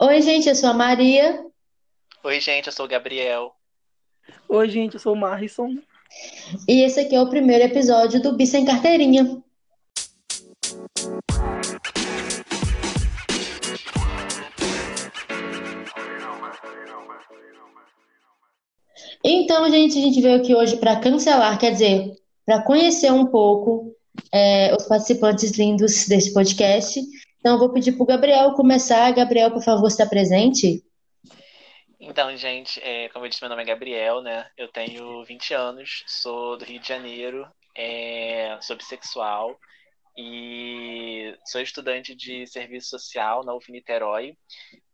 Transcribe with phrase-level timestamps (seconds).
[0.00, 1.44] Oi, gente, eu sou a Maria.
[2.22, 3.52] Oi, gente, eu sou o Gabriel.
[4.48, 5.74] Oi, gente, eu sou o Marrison.
[6.68, 9.42] E esse aqui é o primeiro episódio do Bi Sem Carteirinha.
[19.24, 22.12] Então, gente, a gente veio aqui hoje para cancelar, quer dizer,
[22.46, 23.92] para conhecer um pouco
[24.32, 27.00] é, os participantes lindos desse podcast.
[27.38, 29.10] Então, eu vou pedir para o Gabriel começar.
[29.12, 30.84] Gabriel, por favor, está presente?
[32.00, 34.46] Então, gente, é, como eu disse, meu nome é Gabriel, né?
[34.56, 37.46] Eu tenho 20 anos, sou do Rio de Janeiro,
[37.76, 39.56] é, sou bissexual
[40.16, 44.36] e sou estudante de serviço social na UF Niterói.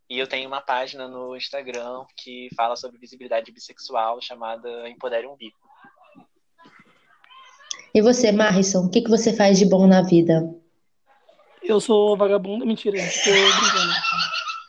[0.09, 5.37] E eu tenho uma página no Instagram que fala sobre visibilidade bissexual chamada Empodere um
[5.37, 5.59] Bico.
[7.95, 10.43] E você, Marrison, o que, que você faz de bom na vida?
[11.65, 13.93] Eu sou vagabundo, mentira, gente, tô brincando.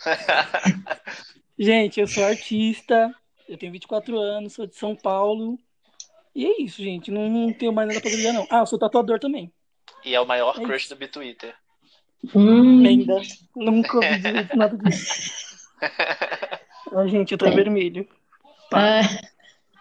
[1.59, 3.13] gente, eu sou artista,
[3.49, 5.57] eu tenho 24 anos, sou de São Paulo.
[6.33, 8.45] E é isso, gente, não, não tenho mais nada pra dizer, não.
[8.49, 9.51] Ah, eu sou tatuador também.
[10.03, 10.95] E é o maior É crush isso.
[10.95, 11.53] do Bitwitter.
[12.33, 13.21] Hum, Ainda.
[13.55, 15.31] Nunca ouvi dizer nada disso.
[16.93, 17.55] Ah, gente, eu tô Bem.
[17.55, 18.07] vermelho.
[18.73, 19.01] ah.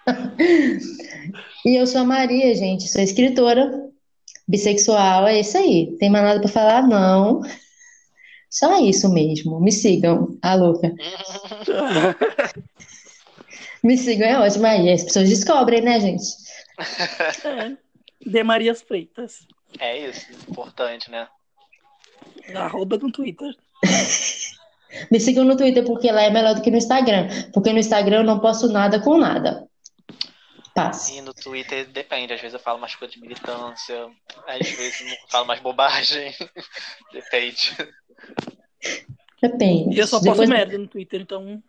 [1.65, 3.91] E eu sou a Maria, gente, sou escritora,
[4.47, 5.97] bissexual, é isso aí.
[5.99, 6.87] Tem mais nada para falar?
[6.87, 7.41] Não.
[8.51, 9.61] Só isso mesmo.
[9.61, 10.93] Me sigam, a louca.
[13.83, 14.93] Me sigam, é ótimo aí.
[14.93, 16.25] As pessoas descobrem, né, gente?
[17.45, 17.77] É.
[18.27, 19.47] De Marias Freitas.
[19.79, 21.29] É isso, importante, né?
[22.55, 23.55] Arroba no Twitter.
[25.11, 27.29] Me sigam no Twitter porque lá é melhor do que no Instagram.
[27.53, 29.69] Porque no Instagram eu não posto nada com nada.
[30.75, 31.19] Passe.
[31.19, 34.11] E no Twitter depende, às vezes eu falo mais coisa de militância,
[34.47, 36.35] às vezes eu falo mais bobagem.
[37.13, 37.77] Depende.
[39.41, 39.97] Depende.
[39.97, 41.63] E eu só posto Depois, merda no Twitter, então.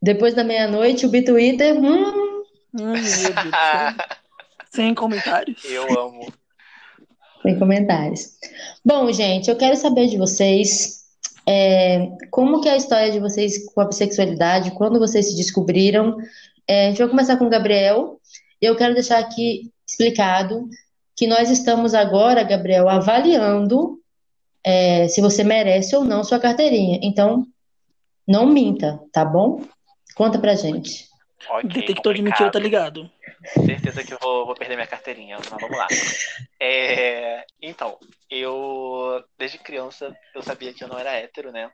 [0.00, 2.42] depois da meia-noite, o Bitwitter, hum.
[4.70, 5.62] Sem comentários.
[5.64, 6.32] Eu amo.
[7.42, 8.38] Tem comentários.
[8.82, 11.02] Bom, gente, eu quero saber de vocês
[11.46, 16.16] é, como que é a história de vocês com a bissexualidade, quando vocês se descobriram.
[16.72, 18.18] É, a gente vai começar com o Gabriel.
[18.58, 20.66] Eu quero deixar aqui explicado
[21.14, 24.00] que nós estamos agora, Gabriel, avaliando
[24.64, 26.98] é, se você merece ou não sua carteirinha.
[27.02, 27.46] Então,
[28.26, 29.62] não minta, tá bom?
[30.14, 31.06] Conta pra gente.
[31.50, 33.00] Ok, Detector de mentira, tá complicado.
[33.02, 33.66] ligado?
[33.66, 35.88] Certeza que eu vou, vou perder minha carteirinha, mas vamos lá.
[36.58, 37.98] É, então,
[38.30, 41.70] eu, desde criança, eu sabia que eu não era hétero, né?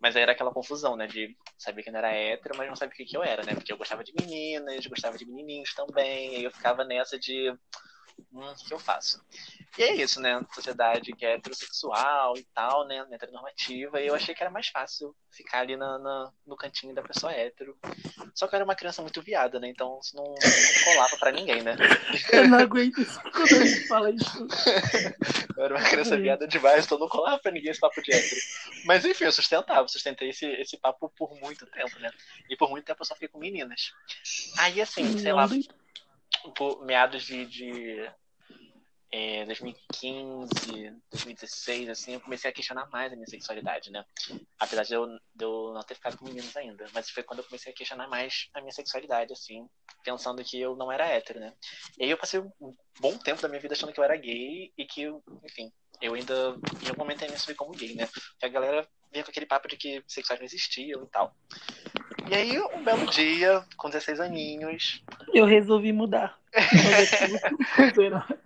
[0.00, 1.06] Mas aí era aquela confusão, né?
[1.06, 3.54] De saber que não era hétero, mas não sabia o que, que eu era, né?
[3.54, 7.54] Porque eu gostava de meninas, gostava de menininhos também, aí eu ficava nessa de.
[8.32, 9.22] Hum, que eu faço?
[9.78, 10.44] E é isso, né?
[10.52, 13.06] Sociedade que é heterossexual e tal, né?
[13.10, 17.02] Heteronormativa, e eu achei que era mais fácil ficar ali na, na- no cantinho da
[17.02, 17.78] pessoa hétero.
[18.34, 19.68] Só que eu era uma criança muito viada, né?
[19.68, 21.76] Então isso não, não colava pra ninguém, né?
[22.32, 24.46] Eu não aguento isso quando a gente fala isso.
[25.56, 28.40] Eu era uma criança viada demais, então não colava pra ninguém esse papo de hétero.
[28.86, 32.10] Mas enfim, eu sustentava, sustentei esse, esse papo por muito tempo, né?
[32.48, 33.92] E por muito tempo eu só fiquei com meninas.
[34.58, 35.46] Aí assim, sei lá,
[36.54, 38.10] por meados de, de
[39.12, 40.48] é, 2015,
[41.10, 44.04] 2016, assim, eu comecei a questionar mais a minha sexualidade, né?
[44.58, 46.86] Apesar de eu, de eu não ter ficado com meninos ainda.
[46.94, 49.68] Mas foi quando eu comecei a questionar mais a minha sexualidade, assim,
[50.04, 51.52] pensando que eu não era hétero, né?
[51.98, 54.72] E aí eu passei um bom tempo da minha vida achando que eu era gay
[54.78, 55.06] e que,
[55.42, 58.06] enfim, eu ainda, em algum momento, me assumi como gay, né?
[58.06, 61.34] Porque a galera vinha com aquele papo de que sexuais não existiam e tal.
[62.30, 65.02] E aí, um belo dia, com 16 aninhos,
[65.32, 66.38] Eu resolvi mudar.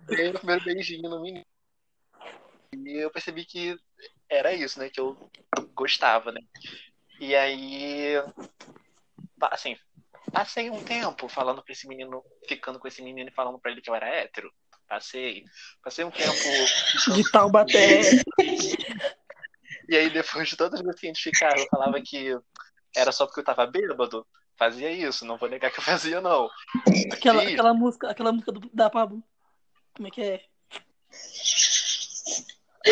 [0.06, 1.44] Dei o primeiro beijinho no menino.
[2.74, 3.76] E eu percebi que
[4.28, 4.90] era isso, né?
[4.90, 5.16] Que eu
[5.74, 6.40] gostava, né?
[7.20, 8.14] E aí,
[9.50, 9.76] assim,
[10.32, 13.80] passei um tempo falando pra esse menino, ficando com esse menino e falando pra ele
[13.80, 14.52] que eu era hétero.
[14.94, 15.44] Passei.
[15.82, 16.32] Passei um tempo.
[17.14, 18.02] De Taubaté.
[19.88, 22.34] E aí, depois de todas as vezes que a gente ficava, eu falava que
[22.96, 24.24] era só porque eu tava bêbado.
[24.56, 26.48] Fazia isso, não vou negar que eu fazia, não.
[27.12, 29.22] Aquela, aquela música, aquela música do, da Pablo.
[29.94, 30.44] Como é que é?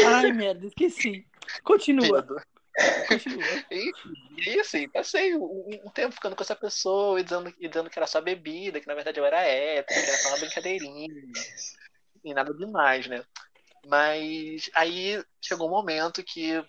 [0.05, 1.25] Ai, merda, esqueci.
[1.62, 2.37] Continua, bêbado.
[3.08, 3.44] continua.
[3.70, 3.93] E,
[4.46, 7.98] e assim, passei um, um tempo ficando com essa pessoa e dizendo, e dizendo que
[7.98, 11.08] era só bebida, que na verdade eu era hétero, que era só uma brincadeirinha.
[12.24, 13.24] E nada demais, né?
[13.86, 16.62] Mas aí chegou um momento que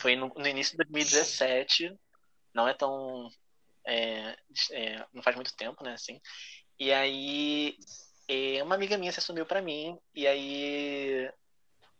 [0.00, 1.94] foi no, no início de 2017,
[2.54, 3.28] não é tão.
[3.86, 4.36] é,
[4.72, 5.92] é, não faz muito tempo, né?
[5.92, 6.20] Assim.
[6.78, 7.76] E aí
[8.28, 11.30] é, uma amiga minha se assumiu pra mim, e aí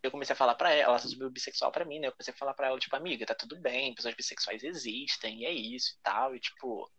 [0.02, 2.08] eu comecei a falar pra ela, ela subiu bissexual pra mim, né?
[2.08, 5.46] Eu comecei a falar pra ela, tipo, amiga, tá tudo bem, pessoas bissexuais existem, e
[5.46, 6.90] é isso e tal, e tipo,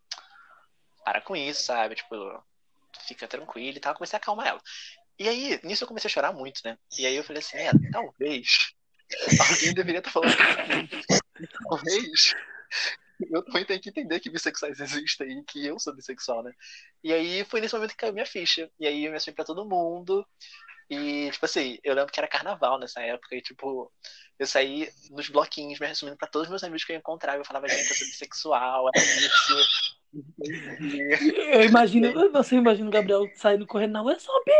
[1.04, 1.94] para com isso, sabe?
[1.94, 2.16] Tipo,
[3.06, 3.92] fica tranquilo e tal.
[3.92, 4.60] Eu comecei a acalmar ela.
[5.20, 6.78] E aí, nisso eu comecei a chorar muito, né?
[6.98, 8.72] E aí eu falei assim, é, talvez
[9.50, 10.34] alguém deveria estar falando
[11.68, 12.34] talvez
[13.30, 16.52] eu também tenho que entender que bissexuais existem e que eu sou bissexual, né?
[17.04, 18.70] E aí foi nesse momento que caiu minha ficha.
[18.78, 20.26] E aí eu me assumi pra todo mundo.
[20.88, 23.36] E, tipo assim, eu lembro que era carnaval nessa época.
[23.36, 23.92] E, tipo,
[24.38, 27.38] eu saí nos bloquinhos me assumindo pra todos os meus amigos que eu encontrava.
[27.38, 29.99] Eu falava, gente, eu sou bissexual, é isso.
[30.12, 34.52] Eu imagino, você imagina o Gabriel saindo correndo na rua, eu sou bi!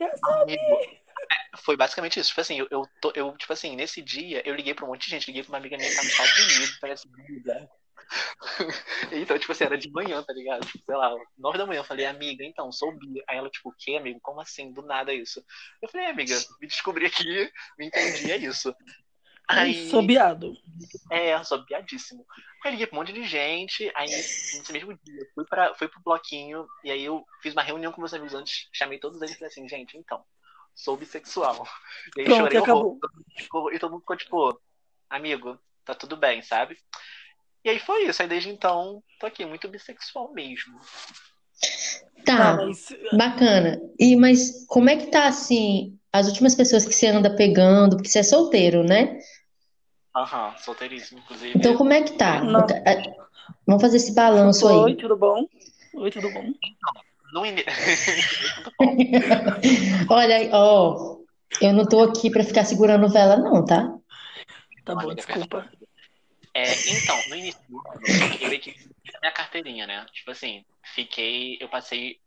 [0.00, 0.54] Eu sou bi!
[0.54, 2.30] É, foi basicamente isso.
[2.30, 5.04] Tipo assim, eu, eu, tô, eu, tipo assim, nesse dia, eu liguei pra um monte
[5.04, 7.70] de gente, liguei pra uma amiga minha que tá nos Estados Unidos, parece amiga.
[9.12, 10.66] então, tipo assim, era de manhã, tá ligado?
[10.66, 13.22] Tipo, sei lá, nove da manhã, eu falei, amiga, então, sou bi.
[13.28, 14.18] Aí ela, tipo, o quê, amigo?
[14.20, 14.72] Como assim?
[14.72, 15.42] Do nada isso.
[15.80, 18.74] Eu falei, amiga, me descobri aqui, me entendi, é isso.
[19.60, 20.56] Aí, sou biado.
[21.10, 22.26] É, sou biadíssimo.
[22.64, 26.00] Aí liguei pra um monte de gente, aí nesse mesmo dia, fui, pra, fui pro
[26.02, 29.38] bloquinho, e aí eu fiz uma reunião com meus amigos antes, chamei todos eles e
[29.38, 30.22] falei assim, gente, então,
[30.74, 31.66] sou bissexual.
[32.16, 32.98] E aí Pronto, chorei acabou.
[33.52, 34.60] horror, e todo mundo ficou tipo,
[35.10, 36.76] amigo, tá tudo bem, sabe?
[37.64, 40.80] E aí foi isso, aí desde então, tô aqui, muito bissexual mesmo.
[42.24, 43.80] Tá, Ah, mas bacana.
[43.98, 48.08] E mas como é que tá assim, as últimas pessoas que você anda pegando, porque
[48.08, 49.18] você é solteiro, né?
[50.14, 51.58] Aham, solteiríssimo, inclusive.
[51.58, 52.42] Então como é que tá?
[52.42, 52.66] Não.
[53.66, 54.96] Vamos fazer esse balanço Oi, aí.
[54.96, 55.46] tudo bom?
[55.94, 56.52] Oi, tudo bom?
[57.32, 57.64] No ini-
[60.10, 61.18] Olha, aí, ó,
[61.60, 63.94] eu não tô aqui pra ficar segurando vela não, tá?
[64.84, 65.70] Tá bom, desculpa.
[66.54, 67.80] É, então, no início eu
[69.16, 70.04] a minha carteirinha, né?
[70.12, 70.64] Tipo assim,
[70.94, 72.18] fiquei, eu passei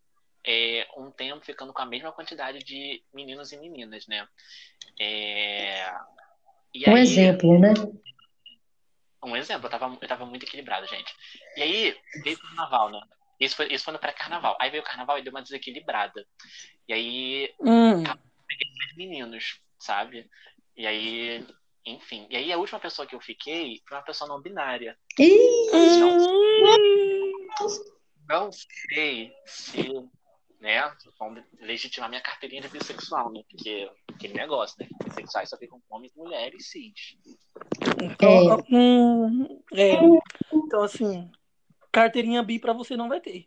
[0.45, 4.25] é, um tempo ficando com a mesma quantidade de meninos e meninas, né?
[4.99, 5.91] É,
[6.75, 7.73] e Um aí, exemplo, né?
[9.23, 11.15] um exemplo, eu tava, eu tava muito equilibrado, gente.
[11.55, 13.01] E aí, veio o carnaval, né?
[13.39, 14.57] Isso foi, isso foi no pré-carnaval.
[14.59, 16.25] Aí veio o carnaval e deu uma desequilibrada.
[16.87, 18.03] E aí, Hum,
[18.95, 20.29] meninos, sabe?
[20.75, 21.45] E aí,
[21.85, 22.27] enfim.
[22.29, 24.97] E aí, a última pessoa que eu fiquei foi uma pessoa não binária.
[25.19, 25.39] Ih,
[25.73, 25.99] hum,
[28.27, 30.09] não sei se,
[30.65, 33.41] né, vão legitimar minha carteirinha de bissexual, né?
[33.49, 34.87] Porque aquele negócio, né?
[35.05, 36.91] Bissexuais só ficam com homens, mulheres, cis.
[38.01, 39.93] então, hum, é.
[40.51, 41.29] Então, assim,
[41.91, 43.45] carteirinha bi pra você não vai ter.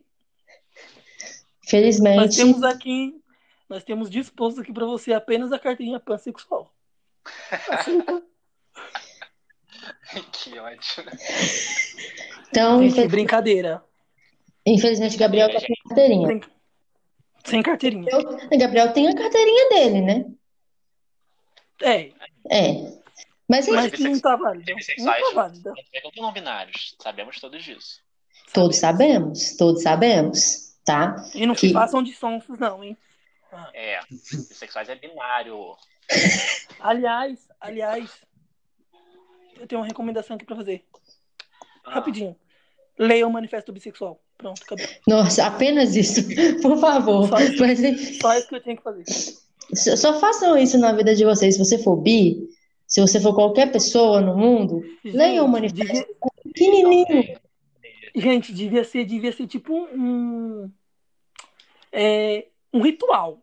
[1.21, 2.37] Nós felizmente.
[2.37, 3.21] temos aqui,
[3.69, 6.73] nós temos disposto aqui pra você apenas a carteirinha pansexual.
[10.33, 10.81] Que ódio.
[12.51, 13.85] Então, Gente, infel- brincadeira.
[14.65, 16.27] infelizmente, Gabriel tá sem carteirinha.
[16.27, 16.41] Brin-
[17.49, 18.07] Sem carteirinha.
[18.59, 20.25] Gabriel tem a carteirinha dele, né?
[21.83, 22.13] É,
[22.51, 22.99] É.
[23.51, 24.73] Mas mas não tá válida.
[24.99, 25.73] Não tá válida.
[25.91, 26.95] ficam com não binários.
[27.01, 28.01] Sabemos todos disso.
[28.53, 31.17] todos sabemos, todos sabemos, tá?
[31.35, 32.97] E não se Que- façam de sonsos, não, hein?
[33.73, 35.75] É, bissexuais é binário.
[36.81, 38.11] Aliás, aliás,
[39.59, 40.85] eu tenho uma recomendação aqui pra fazer.
[41.85, 42.37] Ah, Rapidinho.
[42.99, 44.21] Leia o Manifesto Bissexual.
[44.39, 44.87] Pronto, acabou.
[45.07, 46.23] Nossa, apenas isso,
[46.63, 47.29] por favor.
[47.29, 47.61] Só isso.
[47.61, 49.05] Mas, Só isso que eu tinha que fazer.
[49.75, 51.55] só só façam isso na vida de vocês.
[51.57, 52.49] Se você for bi,
[52.87, 56.07] se você for qualquer pessoa no mundo, leiam o Gente, manifesto devia,
[56.55, 57.39] pequenininho.
[58.15, 60.71] gente, devia ser, devia ser tipo um,
[61.93, 63.43] é, um ritual,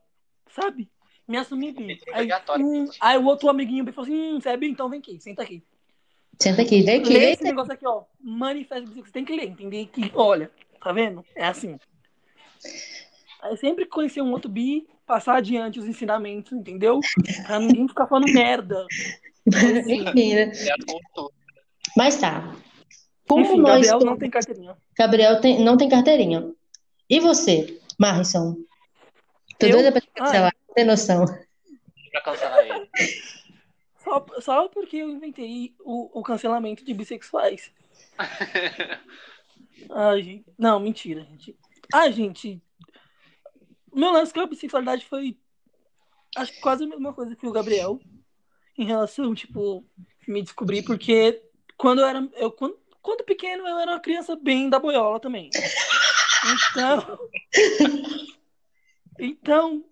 [0.49, 0.89] sabe?
[1.27, 1.99] Me assumir bi.
[2.07, 2.65] Aí, Obrigatório.
[2.65, 4.67] hum, aí o outro amiguinho bi falou assim: hum, você é bi?
[4.69, 5.63] Então vem aqui, senta aqui.
[6.39, 7.13] Senta aqui, vem aqui.
[7.13, 8.03] Lê esse negócio aqui, ó.
[8.19, 9.05] Manifesto bissexual.
[9.05, 10.51] Você tem que ler, entender que, olha,
[10.85, 11.25] tá vendo?
[11.35, 11.79] É assim.
[13.41, 16.99] Aí sempre conhecer um outro bi, passar adiante os ensinamentos, entendeu?
[17.47, 18.85] Pra ninguém ficar falando merda.
[19.47, 21.33] Enfim, a cultura.
[21.97, 22.55] Mas tá.
[23.27, 24.77] Como Enfim, nós Gabriel não tem carteirinha.
[24.95, 26.53] Gabriel tem- não tem carteirinha.
[27.09, 28.55] E você, Marrison?
[29.57, 29.71] Tô Eu?
[29.73, 31.25] doida pra te Ah, cancelar, tem noção.
[32.11, 32.89] Pra cancelar ele.
[34.03, 37.71] Só, só porque eu inventei o, o cancelamento de bissexuais.
[39.91, 40.45] Ai, gente.
[40.57, 41.57] Não, mentira, gente.
[41.93, 42.61] Ai, gente.
[43.93, 45.37] Meu lance com a bissexualidade foi.
[46.35, 47.99] Acho que quase a mesma coisa que o Gabriel.
[48.77, 49.85] Em relação, tipo,
[50.27, 51.41] me descobrir, porque
[51.77, 52.29] quando eu era.
[52.33, 55.49] Eu, quando, quando pequeno, eu era uma criança bem da boiola também.
[56.71, 57.19] Então.
[59.17, 59.85] Então,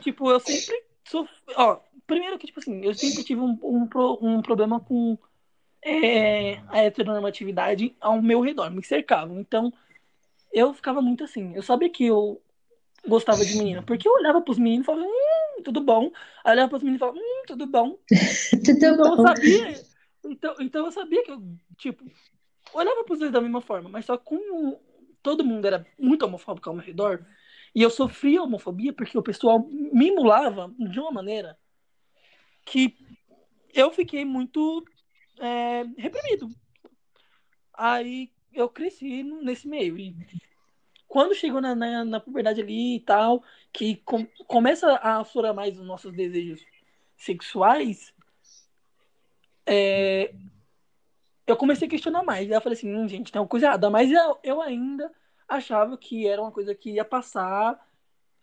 [0.00, 1.34] tipo, eu sempre sofri.
[1.56, 3.88] Ó, primeiro que, tipo assim, eu sempre tive um, um,
[4.20, 5.18] um problema com
[5.84, 9.38] é, a heteronormatividade ao meu redor, me cercavam.
[9.38, 9.72] Então,
[10.52, 11.54] eu ficava muito assim.
[11.54, 12.40] Eu sabia que eu
[13.06, 16.10] gostava de menina, porque eu olhava pros meninos e falava, hum, tudo bom.
[16.42, 17.98] Aí olhava para os meninos e falava, hum, tudo bom.
[18.64, 19.22] Tudo Então eu bom.
[19.22, 19.84] sabia,
[20.24, 21.42] então, então eu sabia que eu,
[21.76, 22.04] tipo,
[22.72, 24.80] olhava para os dois da mesma forma, mas só como
[25.22, 27.24] todo mundo era muito homofóbico ao meu redor,
[27.74, 31.58] e eu sofria homofobia porque o pessoal me emulava de uma maneira
[32.64, 32.96] que
[33.74, 34.84] eu fiquei muito
[35.38, 36.48] é, reprimido.
[37.72, 39.98] Aí eu cresci nesse meio.
[39.98, 40.16] E
[41.08, 45.78] quando chegou na, na, na puberdade ali e tal, que com- começa a aflorar mais
[45.78, 46.64] os nossos desejos
[47.16, 48.12] sexuais,
[49.66, 50.34] é,
[51.46, 52.48] eu comecei a questionar mais.
[52.48, 53.90] Aí eu falei assim, hum, gente, tem uma coisa errada.
[53.90, 55.12] Mas eu, eu ainda
[55.48, 57.78] achava que era uma coisa que ia passar,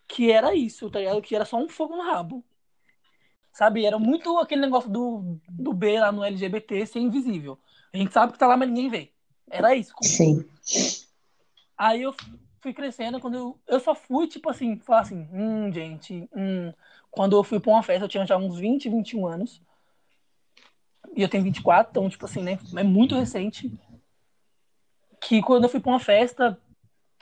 [0.07, 1.21] que era isso, tá ligado?
[1.21, 2.43] Que era só um fogo no rabo.
[3.51, 3.85] Sabe?
[3.85, 7.59] Era muito aquele negócio do, do B lá no LGBT ser invisível.
[7.93, 9.11] A gente sabe que tá lá, mas ninguém vê.
[9.49, 9.93] Era isso.
[10.01, 10.45] Sim.
[11.77, 12.15] Aí eu
[12.61, 16.71] fui crescendo, quando eu, eu só fui, tipo assim, falar assim, hum, gente, hum.
[17.09, 19.61] Quando eu fui pra uma festa, eu tinha já uns 20, 21 anos.
[21.13, 22.57] E eu tenho 24, então, tipo assim, né?
[22.77, 23.69] É muito recente.
[25.19, 26.57] Que quando eu fui pra uma festa,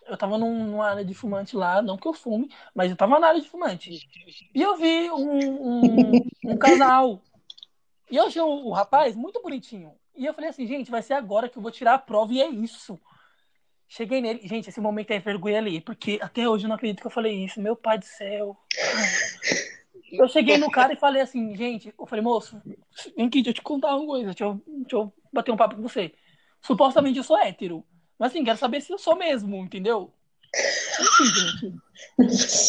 [0.10, 3.20] eu tava num, numa área de fumante lá, não que eu fume, mas eu tava
[3.20, 4.08] na área de fumante.
[4.54, 6.12] E eu vi um, um,
[6.46, 7.22] um casal.
[8.10, 9.94] E eu achei o, o rapaz muito bonitinho.
[10.16, 12.42] E eu falei assim, gente, vai ser agora que eu vou tirar a prova e
[12.42, 13.00] é isso.
[13.88, 14.48] Cheguei nele.
[14.48, 17.46] Gente, esse momento é vergonha ali, porque até hoje eu não acredito que eu falei
[17.46, 17.62] isso.
[17.62, 18.58] Meu pai do céu.
[20.12, 22.60] Eu cheguei no cara e falei assim, gente, eu falei, moço,
[23.16, 25.76] vem aqui, deixa eu te contar uma coisa, deixa eu, deixa eu bater um papo
[25.76, 26.14] com você.
[26.62, 27.86] Supostamente eu sou hétero.
[28.20, 30.14] Mas assim, quero saber se eu sou mesmo, entendeu?
[31.00, 31.80] Enfim, gente.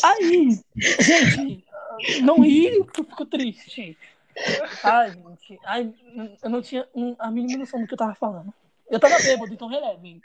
[0.04, 1.64] Aí, gente,
[2.22, 3.98] não ri, eu fico triste.
[4.84, 5.92] Ai, gente, ai,
[6.42, 6.88] eu não tinha
[7.18, 8.54] a mínima noção do que eu tava falando.
[8.88, 10.22] Eu tava bêbado, então relevem.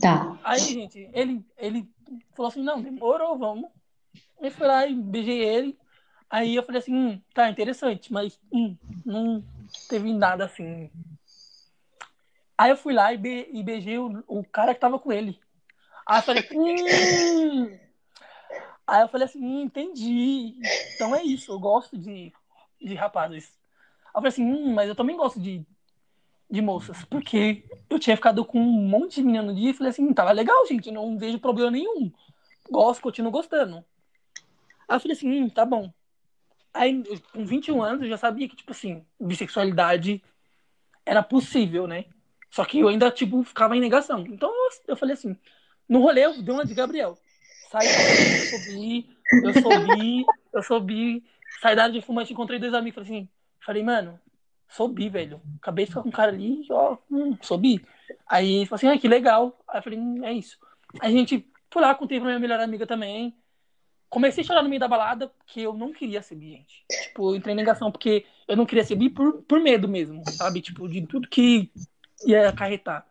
[0.00, 0.38] Tá.
[0.42, 1.88] Aí, gente, ele, ele
[2.34, 3.70] falou assim, não, demorou, vamos.
[4.40, 5.78] Eu fui lá e beijei ele.
[6.28, 9.44] Aí eu falei assim, hum, tá interessante, mas hum, não
[9.88, 10.90] teve nada assim.
[12.56, 15.38] Aí eu fui lá e, be- e beijei o, o cara que tava com ele.
[16.06, 17.78] Aí eu falei, hum.
[18.86, 20.54] Aí eu falei assim, hum, entendi.
[20.94, 22.32] Então é isso, eu gosto de,
[22.80, 23.58] de rapazes.
[24.06, 25.64] Aí eu falei assim, hum, mas eu também gosto de,
[26.50, 29.90] de moças, porque eu tinha ficado com um monte de menina no dia e falei
[29.90, 32.12] assim, tava legal, gente, não vejo problema nenhum.
[32.70, 33.84] Gosto, continuo gostando.
[34.88, 35.90] Aí eu falei assim, hum, tá bom.
[36.72, 40.22] Aí, com 21 anos, eu já sabia que, tipo assim, bissexualidade
[41.06, 42.04] era possível, né?
[42.54, 44.24] Só que eu ainda, tipo, ficava em negação.
[44.28, 44.48] Então
[44.86, 45.36] eu, falei assim,
[45.88, 47.18] no rolê eu dei uma de Gabriel.
[47.68, 49.10] Saí, eu subi,
[49.42, 51.24] eu subi, eu subi,
[51.60, 54.20] saí da área de fumante, encontrei dois amigos, falei assim, falei, mano,
[54.68, 55.42] sou bi, velho.
[55.60, 57.84] Acabei de ficar com um cara ali, ó, hum, sou bi.
[58.24, 59.58] Aí ele falou assim, ah, que legal.
[59.66, 60.56] Aí eu falei, hum, é isso.
[61.00, 63.36] Aí a gente foi lá, contei pra minha melhor amiga também.
[64.08, 66.84] Comecei a chorar no meio da balada, porque eu não queria bi, gente.
[67.08, 70.60] Tipo, eu entrei em negação porque eu não queria bi por, por medo mesmo, sabe?
[70.60, 71.72] Tipo, de tudo que
[72.26, 73.06] ia acarretar.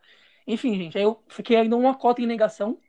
[0.45, 2.79] Enfim, gente, aí eu fiquei ainda uma cota em negação.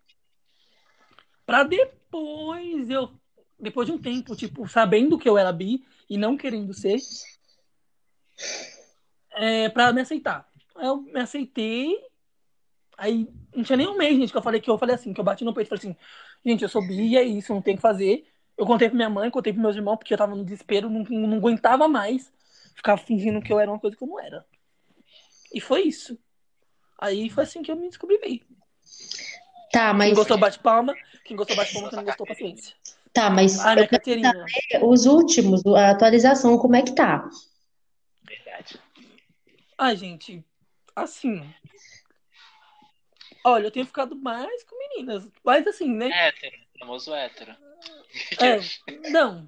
[1.46, 3.12] Pra depois eu,
[3.58, 6.98] depois de um tempo, tipo, sabendo que eu era bi e não querendo ser,
[9.32, 10.48] é, pra me aceitar.
[10.76, 11.96] Aí eu me aceitei.
[12.96, 15.20] Aí não tinha nem um mês, gente, que eu falei que eu falei assim, que
[15.20, 15.96] eu bati no peito e falei assim,
[16.44, 18.26] gente, eu sou bi é isso, não tem o que fazer.
[18.56, 21.02] Eu contei pra minha mãe, contei pros meus irmãos, porque eu tava no desespero, não,
[21.02, 22.32] não aguentava mais
[22.74, 24.46] ficar fingindo que eu era uma coisa que eu não era.
[25.54, 26.18] E foi isso.
[26.98, 28.42] Aí foi assim que eu me descobri bi.
[29.72, 30.12] Tá, Quem mas.
[30.14, 30.94] gostou, bate palma.
[31.24, 31.88] Quem gostou, bate palma.
[31.90, 32.74] Quem não gostou, paciência.
[33.12, 34.44] Tá, mas Ah, minha Caterina.
[34.82, 37.28] os últimos, a atualização, como é que tá?
[38.24, 38.80] Verdade.
[39.78, 40.44] Ai, gente,
[40.96, 41.48] assim.
[43.44, 45.28] Olha, eu tenho ficado mais com meninas.
[45.44, 46.08] Mas assim, né?
[46.10, 47.54] Hétero, famoso hétero.
[48.40, 49.46] É, não.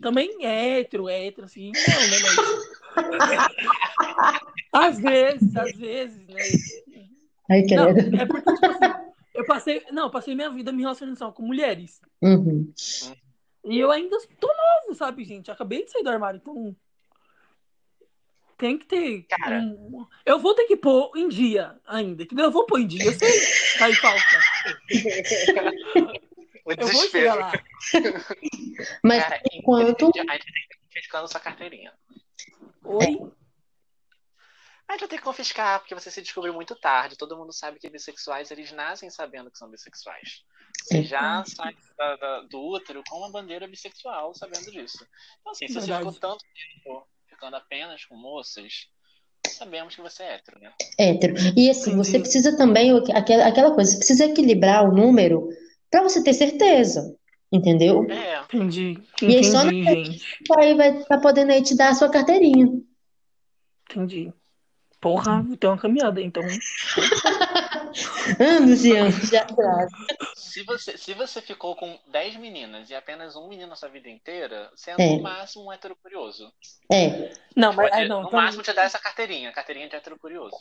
[0.00, 2.18] Também hétero, hétero, assim, não, né?
[2.22, 2.78] Mas...
[4.72, 6.42] Às vezes, às vezes, né?
[7.50, 8.94] Ai, Não, é porque, tipo assim,
[9.34, 9.82] eu passei.
[9.90, 12.00] Não, eu passei minha vida me relacionando só com mulheres.
[12.22, 12.70] Uhum.
[13.64, 15.50] E eu ainda tô novo, sabe, gente?
[15.50, 16.76] Acabei de sair do armário, então.
[18.58, 19.22] Tem que ter.
[19.22, 19.60] Cara.
[19.60, 22.24] um- Eu vou ter que pôr em dia ainda.
[22.24, 22.46] entendeu?
[22.46, 23.32] Eu vou pôr em dia, eu sei.
[23.78, 24.20] Tá em falta.
[26.64, 27.52] O Eu vou chegar lá.
[29.02, 30.04] Mas Cara, enquanto.
[30.06, 30.36] a gente tem
[30.68, 31.92] que confiscando sua carteirinha.
[32.88, 33.32] Oi?
[34.88, 37.16] A gente vai ter que confiscar, porque você se descobriu muito tarde.
[37.16, 40.42] Todo mundo sabe que bissexuais, eles nascem sabendo que são bissexuais.
[40.82, 41.02] Você É.
[41.02, 45.06] já sai da- da- do útero com uma bandeira bissexual sabendo disso.
[45.40, 45.98] Então, assim, se você Verdade.
[46.10, 48.88] ficou tanto tempo ficando apenas com moças,
[49.46, 50.72] sabemos que você é hétero, né?
[50.98, 51.34] Hétero.
[51.54, 55.48] E assim, você precisa também, aquela, aquela coisa, você precisa equilibrar o número
[55.90, 57.14] para você ter certeza.
[57.50, 58.06] Entendeu?
[58.10, 58.40] É.
[58.42, 59.00] Entendi.
[59.22, 60.24] E aí só Entendi, na- gente.
[60.58, 62.66] Aí vai estar podendo aí te dar a sua carteirinha.
[63.90, 64.32] Entendi.
[65.00, 66.42] Porra, vou ter uma caminhada, então.
[68.38, 69.94] Anos e anos de atraso.
[70.34, 74.08] Se você, se você ficou com 10 meninas e apenas um menino na sua vida
[74.08, 75.16] inteira, você é É.
[75.16, 76.52] no máximo um hétero curioso.
[76.92, 77.32] É.
[77.56, 77.88] Não, mas.
[77.90, 80.56] Pode, ai, não, no então- máximo te dar essa carteirinha, carteirinha de hétero curioso.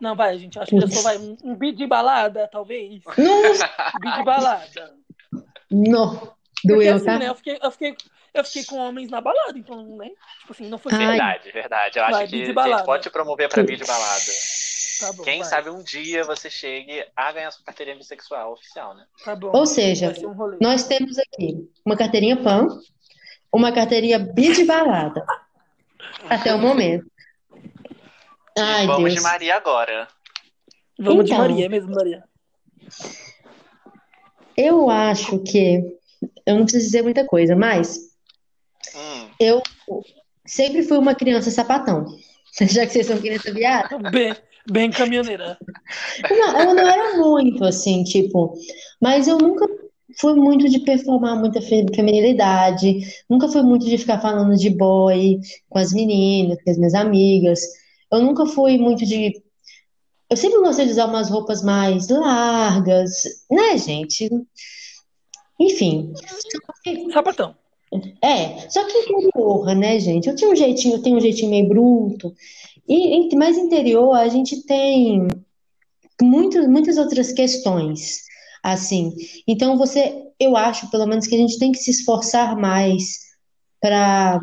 [0.00, 0.58] Não, vai, gente.
[0.58, 1.18] Acho que a pessoa vai.
[1.18, 3.02] Um, um beat de balada, talvez.
[3.04, 3.66] Nossa,
[3.96, 4.94] Um beat de balada.
[5.70, 6.16] Não.
[6.16, 6.34] Porque
[6.68, 7.18] Doeu, assim, tá?
[7.18, 7.28] né?
[7.28, 7.96] Eu fiquei, eu, fiquei,
[8.34, 10.08] eu fiquei com homens na balada, então, né?
[10.40, 11.06] Tipo assim, não foi Ai.
[11.06, 11.98] Verdade, verdade.
[11.98, 12.76] Eu acho Vai, que vídeo a balada.
[12.78, 14.24] gente pode te promover pra vídeo balada.
[14.98, 15.22] Tá bom.
[15.22, 15.48] Quem vai.
[15.48, 19.04] sabe um dia você chegue a ganhar sua carteirinha bissexual oficial, né?
[19.24, 19.50] Tá bom.
[19.54, 22.66] Ou seja, um nós temos aqui uma carteirinha PAN,
[23.52, 25.24] uma carteirinha bi de balada.
[26.28, 27.04] Até o momento.
[28.58, 29.14] Ai, Vamos Deus.
[29.16, 30.08] de Maria agora.
[30.98, 31.46] Vamos de Então.
[31.46, 32.24] Maria, é mesmo, Maria.
[34.56, 35.82] Eu acho que.
[36.46, 37.98] Eu não preciso dizer muita coisa, mas
[38.94, 39.62] Hum, eu
[40.46, 42.06] sempre fui uma criança sapatão.
[42.60, 43.98] Já que vocês são criança viada.
[44.10, 44.34] Bem,
[44.70, 45.58] bem caminhoneira.
[46.30, 48.54] Não, eu não era muito assim, tipo,
[49.00, 49.66] mas eu nunca
[50.18, 55.38] fui muito de performar muita fe- feminilidade, nunca fui muito de ficar falando de boy
[55.68, 57.60] com as meninas, com as minhas amigas.
[58.10, 59.42] Eu nunca fui muito de.
[60.28, 64.28] Eu sempre gostei de usar umas roupas mais largas, né, gente?
[65.58, 66.12] Enfim.
[67.12, 67.54] Sapatão.
[68.22, 70.28] É, só que interior, né, gente?
[70.28, 72.34] Eu tinha um jeitinho, eu tenho um jeitinho meio bruto.
[72.88, 75.26] E, mas interior a gente tem
[76.20, 78.22] muito, muitas outras questões,
[78.62, 79.14] assim.
[79.46, 83.20] Então você, eu acho, pelo menos, que a gente tem que se esforçar mais
[83.80, 84.40] para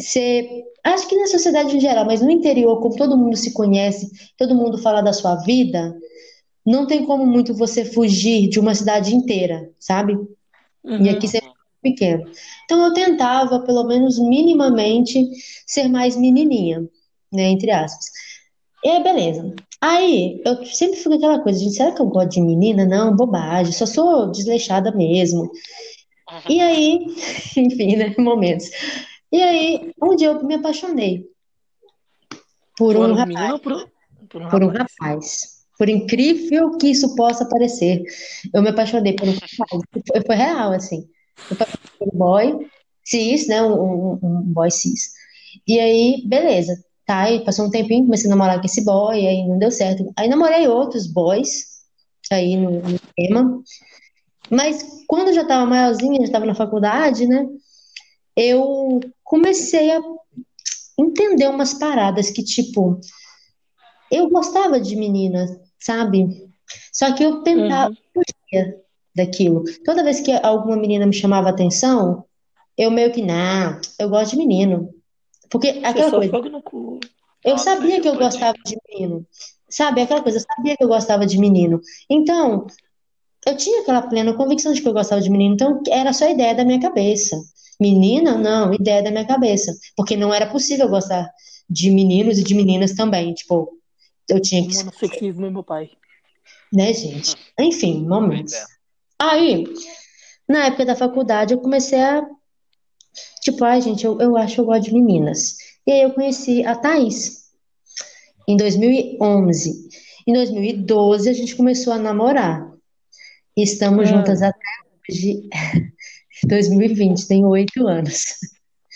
[0.00, 0.48] ser,
[0.84, 4.54] acho que na sociedade em geral, mas no interior, como todo mundo se conhece, todo
[4.54, 5.94] mundo fala da sua vida,
[6.66, 10.18] não tem como muito você fugir de uma cidade inteira, sabe?
[10.98, 11.10] E Uhum.
[11.10, 11.42] aqui você é
[11.82, 12.24] pequeno.
[12.64, 15.24] Então eu tentava, pelo menos minimamente,
[15.66, 16.80] ser mais menininha,
[17.32, 18.06] né, entre aspas.
[18.84, 19.54] E aí, beleza.
[19.80, 22.84] Aí, eu sempre fico aquela coisa, gente, será que eu gosto de menina?
[22.86, 25.50] Não, bobagem, só sou desleixada mesmo.
[26.48, 27.06] E aí,
[27.56, 28.70] enfim, né, momentos.
[29.30, 31.26] E aí, um dia eu me apaixonei
[32.76, 33.90] por Por um um rapaz, por,
[34.28, 34.92] por um por um rapaz?
[35.00, 35.58] rapaz.
[35.78, 38.02] Por incrível que isso possa parecer,
[38.52, 39.82] eu me apaixonei por um rapaz.
[40.12, 41.08] Foi, foi real, assim.
[41.50, 42.66] Eu passei por um boy
[43.04, 43.62] cis, né?
[43.62, 45.12] Um, um- boy cis.
[45.66, 46.82] E aí, beleza.
[47.06, 50.12] Tá, aí passou um tempinho, comecei a namorar com esse boy, aí não deu certo.
[50.16, 51.78] Aí namorei outros boys
[52.30, 53.62] aí no, no tema.
[54.50, 57.46] Mas quando eu já tava maiorzinha, já tava na faculdade, né?
[58.36, 60.00] Eu comecei a
[60.98, 62.98] entender umas paradas que, tipo,
[64.10, 65.46] eu gostava de menina,
[65.78, 66.48] sabe?
[66.92, 68.72] Só que eu tentava Uhum.
[69.14, 69.64] daquilo.
[69.84, 72.24] Toda vez que alguma menina me chamava atenção,
[72.76, 74.94] eu meio que, não, eu gosto de menino.
[75.50, 76.32] Porque aquela coisa,
[77.44, 79.26] eu Nossa, sabia que eu gostava de menino.
[79.68, 81.80] Sabe, aquela coisa, eu sabia que eu gostava de menino.
[82.08, 82.66] Então,
[83.46, 85.54] eu tinha aquela plena convicção de que eu gostava de menino.
[85.54, 87.36] Então, era só ideia da minha cabeça.
[87.80, 89.72] Menina, não, ideia da minha cabeça.
[89.96, 91.30] Porque não era possível gostar
[91.70, 93.32] de meninos e de meninas também.
[93.34, 93.78] Tipo,
[94.28, 95.90] eu tinha que Monossexismo meu pai.
[96.72, 97.36] né, gente?
[97.58, 98.54] Enfim, momentos.
[98.54, 98.64] É.
[99.20, 99.64] Aí,
[100.48, 102.26] na época da faculdade, eu comecei a.
[103.42, 105.56] Tipo, ai, gente, eu, eu acho que eu gosto de meninas.
[105.86, 107.48] E aí eu conheci a Thaís,
[108.46, 109.88] em 2011.
[110.26, 112.70] Em 2012, a gente começou a namorar.
[113.56, 114.12] E estamos Ah.
[114.16, 114.58] juntas até
[115.08, 115.48] hoje,
[116.46, 118.24] 2020, tem oito anos.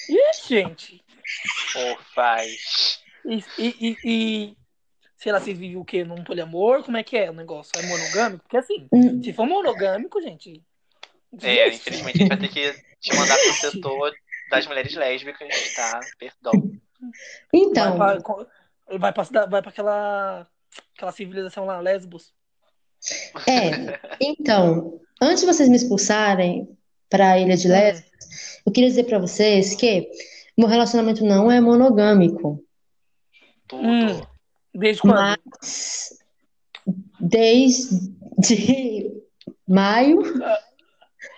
[0.08, 1.02] Ih, gente.
[1.76, 2.48] Ô, pai.
[3.24, 4.56] E, e, e, e,
[5.16, 6.04] sei lá, vocês vivem o quê?
[6.04, 6.82] Num poliamor?
[6.82, 7.72] Como é que é o negócio?
[7.76, 8.42] É monogâmico?
[8.42, 10.62] Porque assim, Hum, se for monogâmico, gente.
[11.40, 14.12] É, infelizmente a gente vai ter que te mandar pro setor
[14.50, 16.00] das mulheres lésbicas, tá?
[16.18, 16.52] Perdão.
[17.52, 18.46] Então, Vai pra,
[18.98, 20.46] vai pra, vai pra aquela,
[20.94, 22.34] aquela civilização lá, Lesbos.
[23.48, 23.98] é.
[24.20, 26.76] Então, antes de vocês me expulsarem
[27.12, 28.10] para a Ilha de Lesbos,
[28.64, 30.08] eu queria dizer para vocês que
[30.56, 32.64] meu relacionamento não é monogâmico.
[33.68, 33.86] Tudo.
[33.86, 34.22] Hum.
[34.74, 35.14] Desde quando?
[35.14, 36.18] Mas
[37.20, 38.00] desde
[39.68, 40.22] maio,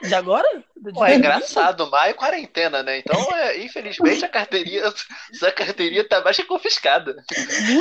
[0.02, 0.46] De agora?
[0.92, 2.98] Pô, é engraçado, maio quarentena, né?
[2.98, 4.92] Então, é, infelizmente, a carteirinha,
[5.32, 7.16] sua carteirinha tá mais que confiscada.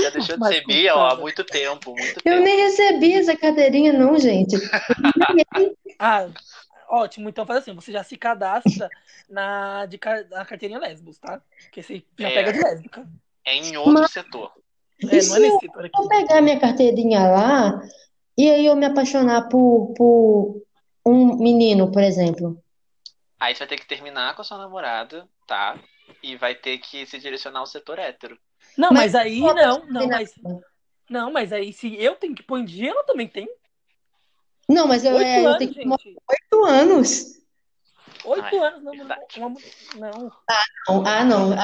[0.01, 2.43] Já deixou de ser minha, ó, há muito tempo, muito eu tempo.
[2.43, 4.55] nem recebi essa carteirinha, não, gente.
[5.99, 6.27] Ah,
[6.93, 7.29] ótimo.
[7.29, 8.89] Então faz assim, você já se cadastra
[9.29, 11.41] na, de, na carteirinha Lesbos, tá?
[11.63, 12.33] Porque você já É.
[12.33, 13.07] pega de lésbica.
[13.45, 14.51] É em outro Mas- setor.
[15.01, 16.01] É, não é se nesse setor aqui.
[16.01, 17.81] eu pegar minha carteirinha lá
[18.37, 20.61] e aí eu me apaixonar por, por
[21.05, 22.57] um menino, por exemplo?
[23.39, 25.77] Aí você vai ter que terminar com a sua namorada, tá?
[26.21, 28.37] E vai ter que se direcionar ao setor hétero.
[28.77, 30.33] Não, Mas mas, aí não, não, mas.
[31.09, 33.49] Não, mas aí se eu tenho que pôr em dia, ela também tem.
[34.69, 36.17] Não, mas eu, Oito é, eu anos, tenho que gente.
[36.29, 37.43] oito anos.
[38.25, 39.39] Oito Ah, anos, não, não, verdade.
[39.39, 39.49] uma-
[39.95, 40.11] não.
[40.11, 41.05] Não, Ah, não.
[41.05, 41.55] Ah, não.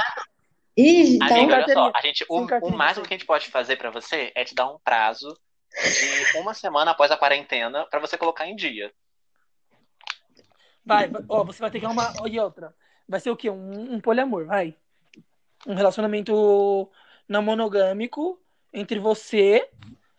[0.77, 3.75] Ih, então, Amiga, olha só, a gente, o, o máximo que a gente pode fazer
[3.77, 5.37] pra você é te dar um prazo
[5.73, 8.91] de uma semana após a quarentena pra você colocar em dia.
[10.85, 12.13] Vai, ó, você vai ter que arrumar.
[12.19, 12.73] ó, E outra.
[13.07, 13.49] Vai ser o quê?
[13.49, 14.75] Um, um poliamor, vai.
[15.67, 16.89] Um relacionamento
[17.27, 18.41] não monogâmico
[18.73, 19.69] entre você,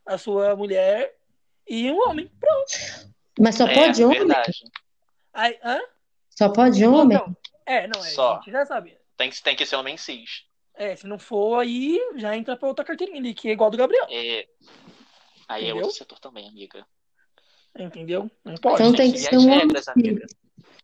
[0.05, 1.15] a sua mulher
[1.71, 2.29] e um homem.
[2.41, 3.13] Pronto.
[3.39, 4.19] mas só é, pode homem?
[4.19, 4.65] verdade.
[5.33, 5.79] Aí, hã?
[6.37, 7.17] Só pode Não, homem?
[7.17, 7.37] não.
[7.65, 8.09] É, não, é.
[8.11, 8.33] Só.
[8.33, 8.99] A gente já sabe.
[9.17, 10.45] Tem que, tem que ser homem cis.
[10.75, 13.71] É, se não for, aí já entra pra outra carteirinha ali, que é igual a
[13.71, 14.07] do Gabriel.
[14.11, 14.47] É,
[15.47, 15.77] aí é Entendeu?
[15.85, 16.85] outro setor também, amiga.
[17.79, 18.29] Entendeu?
[18.45, 18.83] Não pode.
[18.83, 20.11] Então tem que ser as um regras, homem.
[20.11, 20.27] amiga.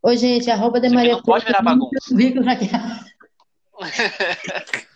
[0.02, 2.14] Ô, gente, arroba de Maria não pode virar bagunça.
[2.70, 3.04] cá.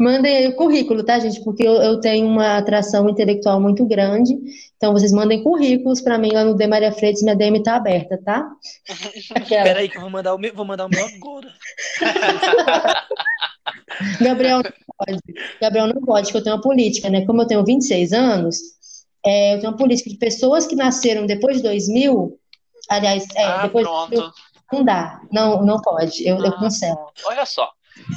[0.00, 1.42] Mandem aí o currículo, tá, gente?
[1.42, 4.32] Porque eu, eu tenho uma atração intelectual muito grande.
[4.76, 8.16] Então, vocês mandem currículos pra mim lá no De Maria Freitas, minha DM tá aberta,
[8.24, 8.48] tá?
[9.34, 9.64] Aquela.
[9.64, 11.52] Pera aí que eu vou mandar o meu, vou mandar o meu agora.
[14.20, 15.18] Gabriel não pode.
[15.60, 17.26] Gabriel não pode, porque eu tenho uma política, né?
[17.26, 18.56] Como eu tenho 26 anos,
[19.24, 22.38] é, eu tenho uma política de pessoas que nasceram depois de 2000.
[22.88, 24.34] Aliás, é, ah, depois de 2000, pronto.
[24.72, 25.20] não dá.
[25.32, 26.26] Não, não pode.
[26.26, 26.94] Eu, eu Ah, cancelo.
[26.96, 27.22] pronto.
[27.26, 27.68] Olha só,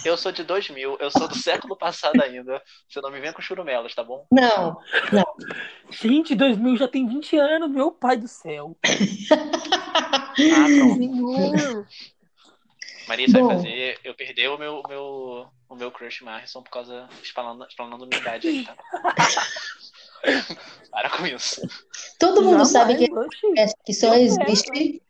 [0.06, 2.62] eu sou de 2000, eu sou do século passado ainda.
[2.88, 4.26] Você não me vem com churumelas, tá bom?
[4.32, 4.80] Não,
[5.12, 5.26] não.
[5.90, 8.78] Gente, 2000 já tem 20 anos, meu pai do céu.
[10.34, 10.96] Ah.
[10.96, 11.86] Senhor.
[13.08, 13.50] Marisa vai Bom.
[13.50, 17.10] fazer eu perder o meu, o meu, o meu crush Marison por causa.
[17.22, 18.76] Explanando, explanando minha idade aí, tá?
[20.92, 21.62] Para com isso.
[22.18, 23.08] Todo mundo sabe que
[23.86, 25.02] que só existe.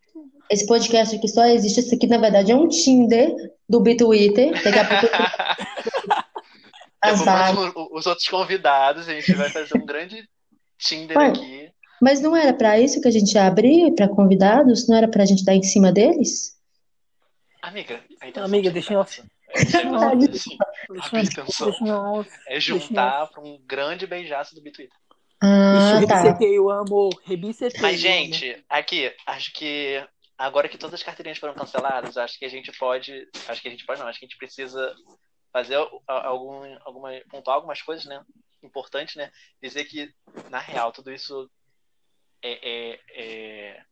[0.50, 1.80] Esse podcast que só existe.
[1.80, 3.34] Isso aqui, na verdade, é um Tinder
[3.68, 4.52] do Bitwitter.
[4.62, 5.16] Daqui a pouco
[7.00, 7.72] as vagas.
[7.90, 10.28] os outros convidados, a gente vai fazer um grande
[10.78, 11.70] Tinder Ué, aqui.
[12.00, 14.88] Mas não era pra isso que a gente ia abrir para convidados?
[14.88, 16.56] Não era pra gente dar em cima deles?
[17.62, 19.22] Amiga, a intenção Amiga, deixa assim,
[19.54, 19.82] Deixa,
[21.92, 22.30] a off.
[22.48, 24.96] é juntar pra um grande beijaço do Bitwitter.
[25.42, 26.14] Ah, Ixi, tá.
[26.20, 27.10] rebicetei, eu amo.
[27.24, 27.80] Rebicetei.
[27.80, 30.00] Mas, gente, aqui, acho que
[30.38, 33.28] agora que todas as carteirinhas foram canceladas, acho que a gente pode.
[33.48, 34.94] Acho que a gente pode não, acho que a gente precisa
[35.52, 35.74] fazer
[36.06, 38.22] algum, alguma, pontuar algumas coisas, né?
[38.62, 39.30] Importantes, né?
[39.60, 40.12] Dizer que,
[40.48, 41.50] na real, tudo isso
[42.42, 43.82] é, é, é,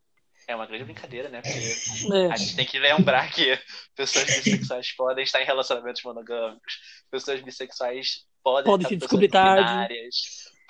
[0.48, 1.42] é uma grande brincadeira, né?
[1.42, 2.32] Porque É.
[2.32, 3.58] a gente tem que lembrar que
[3.96, 6.78] pessoas bissexuais podem estar em relacionamentos monogâmicos,
[7.10, 10.08] pessoas bissexuais podem Podem estar se descobrir tarde.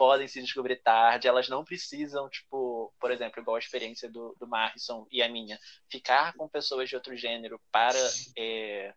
[0.01, 4.47] Podem se descobrir tarde, elas não precisam, tipo, por exemplo, igual a experiência do, do
[4.49, 5.59] Marrison e a minha,
[5.91, 7.99] ficar com pessoas de outro gênero para
[8.35, 8.95] é,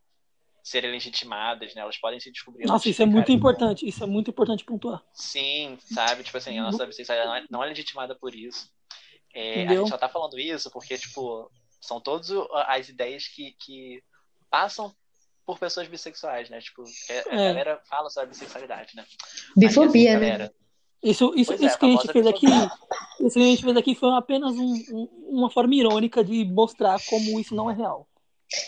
[0.64, 1.82] serem legitimadas, né?
[1.82, 2.66] Elas podem se descobrir.
[2.66, 3.86] Nossa, isso é muito com- importante.
[3.86, 5.04] Isso é muito importante pontuar.
[5.14, 6.24] Sim, sabe?
[6.24, 8.72] Tipo assim, a nossa bissexualidade não é, não é legitimada por isso.
[9.34, 9.82] É, a Entendeu?
[9.82, 12.30] gente só tá falando isso porque, tipo, são todas
[12.68, 14.02] as ideias que, que
[14.50, 14.96] passam
[15.46, 16.62] por pessoas bissexuais, né?
[16.62, 17.48] Tipo, é- a É.
[17.50, 19.06] galera fala sobre bissexualidade, né?
[19.58, 20.16] Bifobia, Mas que né?
[20.16, 20.54] assim, galera,
[21.04, 22.46] Isso, isso, é, isso que a gente fez aqui,
[23.20, 26.98] isso que a gente fez aqui foi apenas um- um- uma forma irônica de mostrar
[27.10, 28.08] como isso não é real.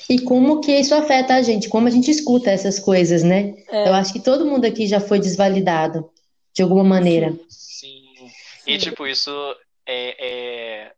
[0.09, 3.55] E como que isso afeta a gente, como a gente escuta essas coisas, né?
[3.69, 6.09] É, Eu acho que todo mundo aqui já foi desvalidado,
[6.53, 7.37] de alguma maneira.
[7.49, 8.03] Sim.
[8.65, 9.31] E, tipo, isso
[9.85, 10.15] é,
[10.87, 10.91] é-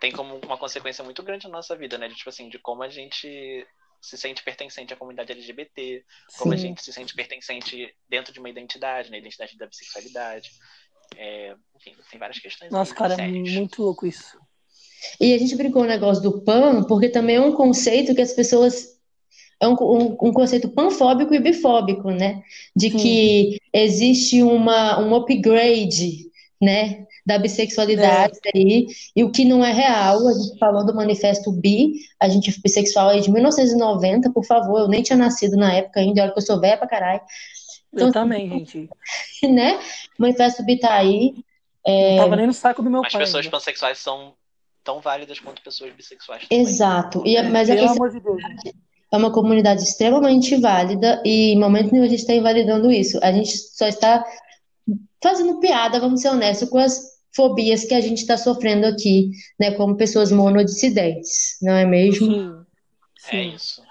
[0.00, 2.08] tem como uma consequência muito grande na nossa vida, né?
[2.08, 3.66] De, tipo assim, de como a gente
[4.02, 6.04] se sente pertencente à comunidade LGBT,
[6.36, 6.68] como a Sim.
[6.68, 9.18] gente se sente pertencente dentro de uma identidade, né?
[9.18, 10.50] Identidade da bissexualidade.
[11.16, 14.36] É, enfim, tem várias questões Nossa, aí cara, é muito louco isso.
[15.20, 18.32] E a gente brincou o negócio do pan, porque também é um conceito que as
[18.32, 19.00] pessoas.
[19.60, 22.42] É um, um, um conceito panfóbico e bifóbico, né?
[22.74, 26.28] De que existe uma, um upgrade,
[26.60, 27.06] né?
[27.24, 30.26] Da bissexualidade aí, e o que não é real.
[30.26, 34.80] A gente falou do manifesto bi, a gente é bissexual aí de 1990, por favor,
[34.80, 37.20] eu nem tinha nascido na época ainda, olha que eu sou velha pra caralho,
[37.92, 38.88] Então, Eu também, gente.
[39.48, 39.78] né?
[40.18, 41.32] O manifesto bi tá aí.
[41.86, 43.22] Não tava nem no saco do meu Mas pai.
[43.22, 43.56] pessoas ainda.
[43.56, 44.34] pansexuais são
[44.82, 46.60] tão válidas quanto pessoas bissexuais também.
[46.64, 47.22] Exato.
[47.24, 48.42] E, a- mas a Pelo questão amor de Deus.
[49.12, 53.20] é uma comunidade extremamente válida e em momento nenhum a gente está invalidando isso.
[53.22, 54.24] A gente só está
[55.22, 59.72] fazendo piada, vamos ser honestos, com as fobias que a gente está sofrendo aqui, né,
[59.72, 62.26] como pessoas monodissidentes, não é mesmo?
[62.26, 62.66] Sim.
[63.24, 63.54] É Sim.
[63.54, 63.82] isso.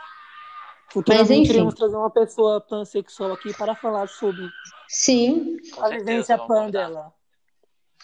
[0.92, 1.54] Futuramente enfim.
[1.54, 4.50] iremos trazer uma pessoa pansexual aqui para falar sobre a
[4.90, 7.14] Sim, certeza, vivência pan dela.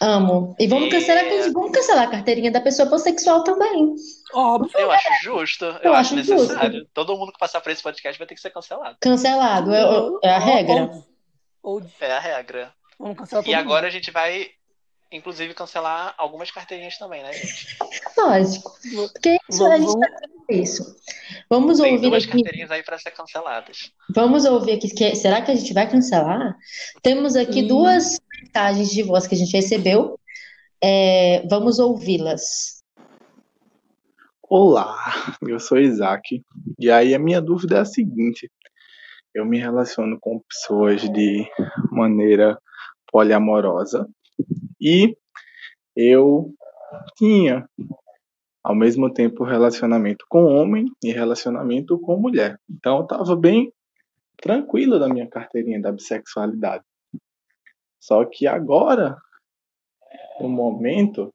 [0.00, 0.54] Amo.
[0.60, 3.94] E vamos E- cancelar, vamos cancelar a carteirinha da pessoa pansexual também.
[4.32, 4.70] Óbvio.
[4.78, 6.86] Eu acho justo, eu, Eu acho acho necessário.
[6.94, 8.96] Todo mundo que passar por esse podcast vai ter que ser cancelado.
[9.00, 10.90] Cancelado, é, é a regra.
[11.62, 12.72] Ou, ou É a regra.
[12.98, 13.64] vamos cancelar todo E mundo.
[13.66, 14.46] agora a gente vai,
[15.10, 17.76] inclusive, cancelar algumas carteirinhas também, né, gente?
[18.16, 18.72] Lógico.
[19.12, 20.96] Porque isso, a Vamos, gente vamos, tá fazendo isso.
[21.50, 22.32] Vamos Tem ouvir duas aqui.
[22.32, 23.92] carteirinhas aí pra ser canceladas.
[24.14, 24.88] Vamos ouvir aqui.
[24.88, 26.56] que- será que a gente vai cancelar?
[27.02, 27.66] Temos aqui Hum.
[27.68, 30.18] duas mensagens de voz que a gente recebeu.
[30.82, 32.78] É, vamos ouvi-las.
[34.50, 34.96] Olá,
[35.46, 36.42] eu sou Isaac.
[36.78, 38.50] E aí a minha dúvida é a seguinte:
[39.34, 41.46] eu me relaciono com pessoas de
[41.90, 42.58] maneira
[43.10, 44.08] poliamorosa
[44.80, 45.16] e
[45.96, 46.54] eu
[47.16, 47.68] tinha
[48.62, 52.58] ao mesmo tempo relacionamento com homem e relacionamento com mulher.
[52.68, 53.72] Então eu estava bem
[54.40, 56.84] tranquilo da minha carteirinha da bissexualidade.
[58.00, 59.16] Só que agora,
[60.40, 61.32] no momento,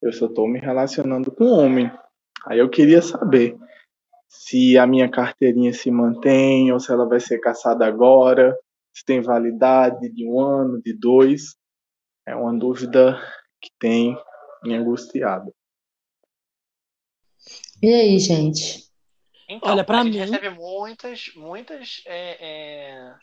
[0.00, 1.90] eu só estou me relacionando com homem.
[2.46, 3.56] Aí eu queria saber
[4.28, 8.56] se a minha carteirinha se mantém ou se ela vai ser caçada agora,
[8.94, 11.56] se tem validade de um ano, de dois.
[12.28, 13.18] É uma dúvida
[13.58, 14.14] que tem
[14.62, 15.50] me angustiado.
[17.82, 18.86] E aí, gente?
[19.48, 23.14] Então, Olha, pra a gente mim- recebe muitas, muitas é, é,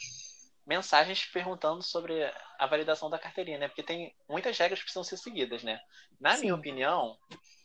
[0.65, 2.23] mensagens perguntando sobre
[2.57, 3.67] a validação da carteirinha, né?
[3.67, 5.79] Porque tem muitas regras que precisam ser seguidas, né?
[6.19, 6.41] Na Sim.
[6.41, 7.15] minha opinião,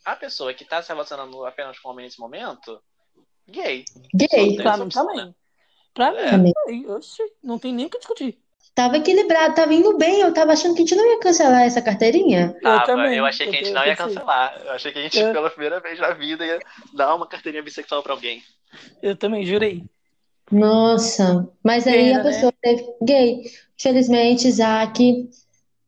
[0.04, 2.82] a pessoa que está se relacionando apenas com homem nesse momento,
[3.48, 3.86] gay.
[4.14, 4.56] Gay.
[4.56, 5.24] Pra essa mim opção, também.
[5.24, 5.34] né?
[5.94, 6.36] Pra É.
[6.36, 6.86] mim também.
[6.90, 8.38] Oxi, não tem nem o que discutir.
[8.74, 10.20] Tava equilibrado, tava indo bem.
[10.20, 12.54] Eu tava achando que a gente não ia cancelar essa carteirinha.
[12.56, 13.14] Eu Tava, também.
[13.16, 14.14] eu achei que a gente não ia pensei.
[14.14, 14.60] cancelar.
[14.64, 16.58] Eu achei que a gente, Eu- pela primeira vez na vida, ia
[16.94, 18.42] dar uma carteirinha bissexual pra alguém.
[19.02, 19.84] Eu também, jurei.
[20.50, 23.42] Nossa, mas aí Pena, a pessoa teve gay.
[23.78, 25.30] Infelizmente, Isaac,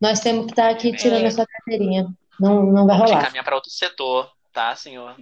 [0.01, 2.07] nós temos que estar aqui tirando a sua carteirinha.
[2.39, 3.23] Não, não vai Vamos rolar.
[3.23, 5.17] encaminhar pra outro setor, tá, senhor?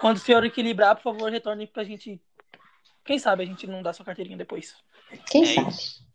[0.00, 2.20] Quando o senhor equilibrar, por favor, retorne pra gente.
[3.04, 4.74] Quem sabe a gente não dá sua carteirinha depois.
[5.26, 5.68] Quem É sabe?
[5.70, 6.07] isso.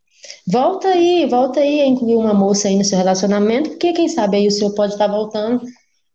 [0.46, 4.36] Volta aí, volta aí a incluir uma moça aí no seu relacionamento, porque quem sabe
[4.38, 5.64] aí o senhor pode estar voltando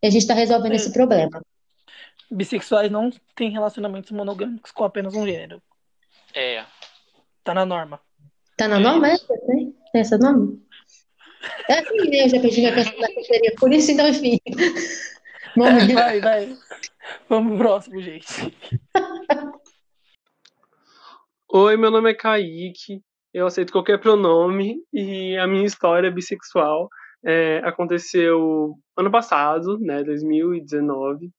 [0.02, 0.76] e a gente está resolvendo É.
[0.76, 1.42] esse problema.
[2.32, 5.62] Bissexuais não têm relacionamentos monogâmicos com apenas um gênero.
[6.36, 6.64] É.
[7.44, 8.00] Tá na norma.
[8.56, 9.34] Tá na É norma essa?
[9.48, 9.76] Tem?
[9.96, 10.54] Essa norma?
[11.68, 12.26] É assim, né?
[12.26, 14.38] Eu já perdi minha carteirinha, por isso, então, enfim.
[15.56, 15.94] Vamos ver.
[15.94, 16.58] Vai, vai.
[17.28, 18.28] Vamos pro próximo, gente.
[21.52, 23.02] Oi, meu nome é Kaique,
[23.34, 26.90] eu aceito qualquer pronome e a minha história bissexual
[27.24, 31.30] é, aconteceu ano passado, né, 2019,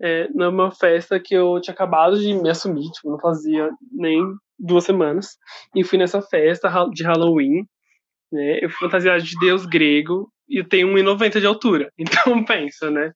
[0.00, 4.22] é, numa festa que eu tinha acabado de me assumir, tipo, não fazia nem
[4.58, 5.36] duas semanas,
[5.74, 7.64] e fui nessa festa de Halloween,
[8.32, 13.12] né, eu fui fantasiado de deus grego e tenho 1,90 de altura, então pensa, né,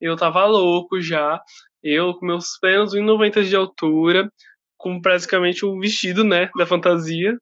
[0.00, 1.40] eu tava louco já,
[1.82, 4.30] eu com meus plenos 1,90 de altura,
[4.76, 7.36] com praticamente o vestido, né, da fantasia.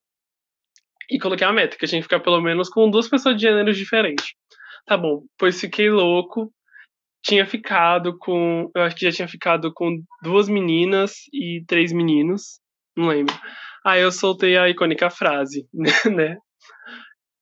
[1.10, 3.42] E coloquei a meta, que eu tinha que ficar pelo menos com duas pessoas de
[3.42, 4.34] gêneros diferentes.
[4.86, 6.52] Tá bom, pois fiquei louco.
[7.22, 8.70] Tinha ficado com.
[8.74, 12.60] Eu acho que já tinha ficado com duas meninas e três meninos.
[12.96, 13.34] Não lembro.
[13.84, 15.66] Aí eu soltei a icônica frase,
[16.04, 16.38] né?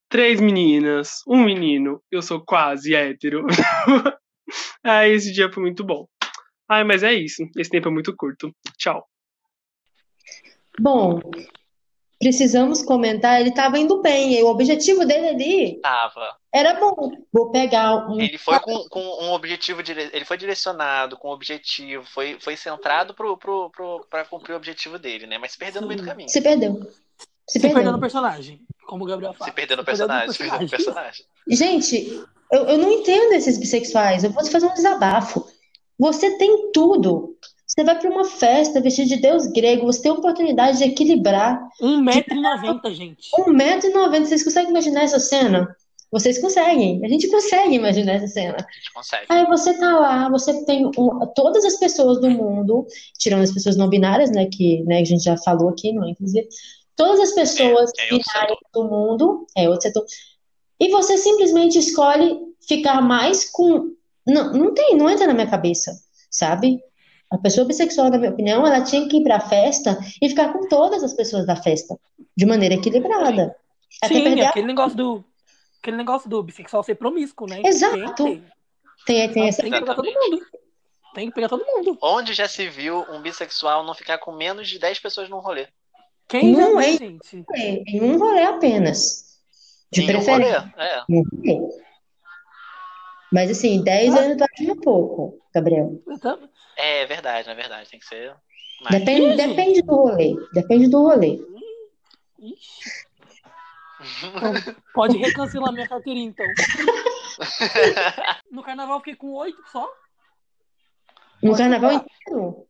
[0.09, 3.47] Três meninas, um menino, eu sou quase hétero.
[4.85, 6.07] Aí esse dia foi muito bom.
[6.69, 7.43] Ai, mas é isso.
[7.57, 8.55] Esse tempo é muito curto.
[8.77, 9.07] Tchau.
[10.79, 11.21] Bom,
[12.23, 16.37] precisamos comentar, ele estava indo bem, e o objetivo dele ali Tava.
[16.53, 17.11] era bom.
[17.33, 18.21] Vou pegar um.
[18.21, 20.09] Ele foi com, com um objetivo, dire...
[20.13, 24.57] ele foi direcionado com um objetivo, foi, foi centrado pro, pro, pro, pra cumprir o
[24.57, 25.37] objetivo dele, né?
[25.37, 26.29] Mas se perdeu no meio do caminho.
[26.29, 26.81] Se perdeu.
[27.49, 27.93] Se Se perdeu perdeu.
[27.93, 29.51] no personagem, como o Gabriel fala.
[29.51, 31.27] Se perdeu no personagem, se perdeu no personagem.
[31.49, 34.23] Gente, eu, eu não entendo esses bissexuais.
[34.23, 35.45] Eu vou fazer um desabafo.
[35.99, 37.37] Você tem tudo.
[37.73, 41.59] Você vai para uma festa vestido de deus grego, você tem a oportunidade de equilibrar.
[41.81, 43.31] 1,90m, gente.
[43.35, 45.75] 1,90m, vocês conseguem imaginar essa cena?
[46.11, 47.03] Vocês conseguem.
[47.03, 48.57] A gente consegue imaginar essa cena.
[48.59, 49.25] A gente consegue.
[49.31, 52.87] Aí você tá lá, você tem um- todas as pessoas do mundo,
[53.19, 56.11] tirando as pessoas não binárias, né, que, né, a gente já falou aqui, não, é?
[56.11, 56.47] inclusive,
[56.95, 60.05] todas as pessoas É, é binárias do mundo, é outro setor,
[60.79, 63.93] e você simplesmente escolhe ficar mais com,
[64.27, 65.93] não, não tem, não entra na minha cabeça,
[66.31, 66.79] sabe?
[67.33, 70.69] A pessoa bissexual, na minha opinião, ela tinha que ir pra festa e ficar com
[70.69, 71.97] todas as pessoas da festa,
[72.37, 73.57] de maneira equilibrada.
[74.03, 75.25] Até Sim, perder a- aquele negócio do.
[75.81, 77.61] Aquele negócio do bissexual ser promíscuo, né?
[77.65, 78.25] Exato.
[78.25, 78.45] Tem,
[79.07, 80.41] Tem, tem essa tem que pegar todo mundo.
[81.15, 81.99] Tem que pegar todo mundo.
[82.01, 85.67] Onde já se viu um bissexual não ficar com menos de 10 pessoas num rolê?
[86.29, 86.93] Quem Não é.
[86.97, 87.45] gente?
[87.57, 89.25] em um rolê apenas.
[89.91, 90.61] De Em um preferência.
[90.61, 91.03] rolê, é.
[91.11, 91.69] Um rolê.
[93.33, 94.19] Mas assim, 10 Ah.
[94.21, 96.03] anos eu acho pouco, Gabriel.
[96.21, 98.35] Tava- É verdade, na verdade, tem que ser
[98.83, 98.99] mais.
[98.99, 100.35] Depende, depende do rolê.
[100.53, 101.39] Depende do rolê.
[102.39, 102.91] Ixi,
[104.25, 106.47] então, pode recancelar minha carteirinha, então.
[108.51, 109.89] No carnaval eu fiquei com oito só.
[111.43, 112.67] No carnaval inteiro?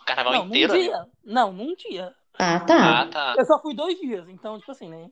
[0.00, 0.72] O carnaval não, inteiro?
[0.74, 1.06] num dia.
[1.24, 2.14] Não, num dia.
[2.38, 3.00] Ah, tá.
[3.00, 3.34] Ah, tá.
[3.38, 5.08] Eu só fui dois dias, então, tipo assim, né?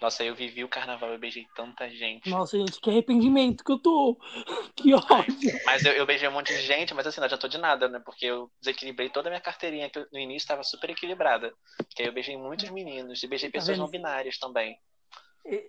[0.00, 2.28] Nossa, eu vivi o carnaval, eu beijei tanta gente.
[2.28, 4.16] Nossa, gente, que arrependimento que eu tô.
[4.76, 5.60] Que ódio.
[5.64, 7.98] Mas eu, eu não um monte de gente, mas assim, não adiantou de nada, né?
[8.04, 11.50] Porque eu desequilibrei toda a minha carteirinha, que eu- no início estava super equilibrada.
[11.78, 13.84] Porque aí eu beijei muitos meninos e beijei Tá pessoas vendo?
[13.84, 14.76] não binárias também.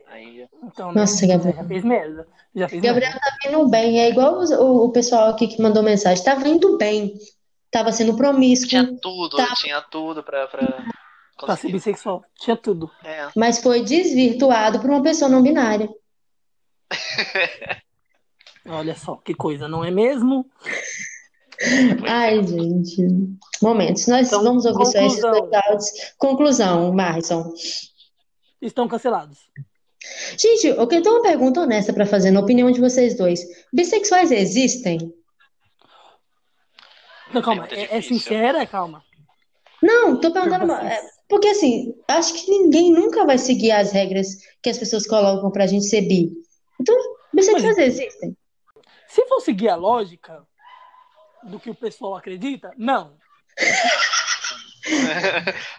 [0.08, 1.02] Aí, Então, né?
[1.02, 1.56] Nossa, Gabriel.
[1.56, 2.28] Já fez merda.
[2.56, 3.26] Já fez Gabriel merda.
[3.28, 4.00] tá vindo bem.
[4.02, 6.24] É igual o, o pessoal aqui que mandou mensagem.
[6.24, 7.14] Tava indo bem.
[7.70, 8.70] Tava sendo promíscuo.
[8.70, 9.54] tinha tudo, Tá.
[9.56, 10.84] tinha tudo pra, pra
[11.38, 12.24] Pra ser bissexual.
[12.40, 12.90] Tinha tudo.
[13.04, 13.28] É.
[13.36, 15.88] Mas foi desvirtuado por uma pessoa não binária.
[18.66, 20.50] Olha só, que coisa, não é mesmo?
[22.00, 22.44] Pois Ai, é.
[22.44, 23.08] gente.
[23.62, 24.08] Momentos.
[24.08, 25.32] Nós Então, vamos ouvir só esses conclusão.
[25.50, 25.92] dois áudios.
[26.18, 27.54] Conclusão, Marison.
[28.62, 29.40] Estão cancelados.
[30.38, 33.42] Gente, eu tenho uma pergunta honesta pra fazer, na opinião de vocês dois.
[33.74, 35.14] Bissexuais existem?
[37.34, 38.20] Não, calma, é, é difícil.
[38.20, 38.66] sincera?
[38.66, 39.04] Calma.
[39.82, 40.68] Não, tô perguntando.
[40.68, 45.06] Pergunta é, Porque assim, acho que ninguém nunca vai seguir as regras que as pessoas
[45.06, 46.32] colocam pra gente ser bi.
[46.80, 46.96] Então,
[47.34, 48.36] bissexuais existem.
[49.08, 50.46] Se for seguir a lógica
[51.44, 53.18] do que o pessoal acredita, não.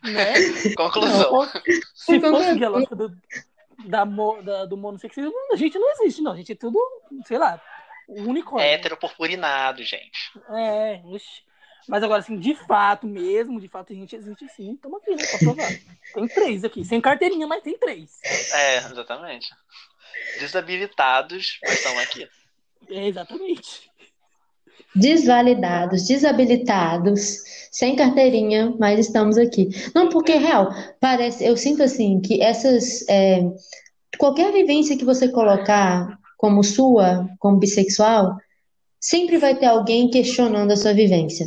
[0.02, 0.34] Né?
[0.76, 1.48] Conclusão.
[1.94, 3.08] Se Por for seguir a lógica do,
[3.87, 6.32] da, da- do monossexismo, a gente não existe, não.
[6.32, 6.78] A gente é tudo,
[7.26, 7.58] sei lá,
[8.08, 8.68] um unicórnio.
[8.68, 10.30] Hétero purpurinado, gente.
[10.50, 11.42] É, oxi.
[11.88, 14.74] Mas agora, assim, de fato mesmo, de fato a gente existe sim.
[14.74, 15.24] Estamos aqui, né?
[15.24, 15.72] Pra provar.
[16.14, 16.85] Tem três aqui.
[16.85, 18.18] Sem carteirinha, mas tem três.
[18.53, 19.48] É, exatamente.
[20.38, 22.29] Desabilitados, mas estão aqui.
[22.90, 23.90] É, exatamente.
[24.94, 27.38] Desvalidados, desabilitados,
[27.70, 29.68] sem carteirinha, mas estamos aqui.
[29.94, 30.70] Não, porque real,
[31.01, 33.40] parece, eu sinto assim que essas é,
[34.18, 38.37] qualquer vivência que você colocar como sua, como bissexual,
[39.01, 41.46] sempre vai ter alguém questionando a sua vivência.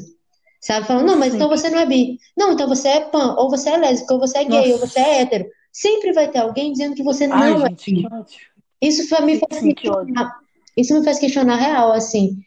[0.62, 0.86] Sabe?
[0.86, 2.20] Falando, não, mas então você não é bi.
[2.38, 4.88] Não, então você é pan, ou você é lésbica, ou você é gay, ou Nossa.
[4.88, 5.46] você é hétero.
[5.74, 8.04] Sempre vai ter alguém dizendo que você não Ai, é gente, bi.
[8.04, 8.88] que.
[8.88, 10.40] Isso me faz Sim, que questionar,
[10.78, 12.38] isso me faz questionar real, assim,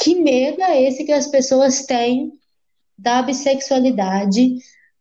[0.00, 2.32] que medo é esse que as pessoas têm
[2.96, 4.56] da bissexualidade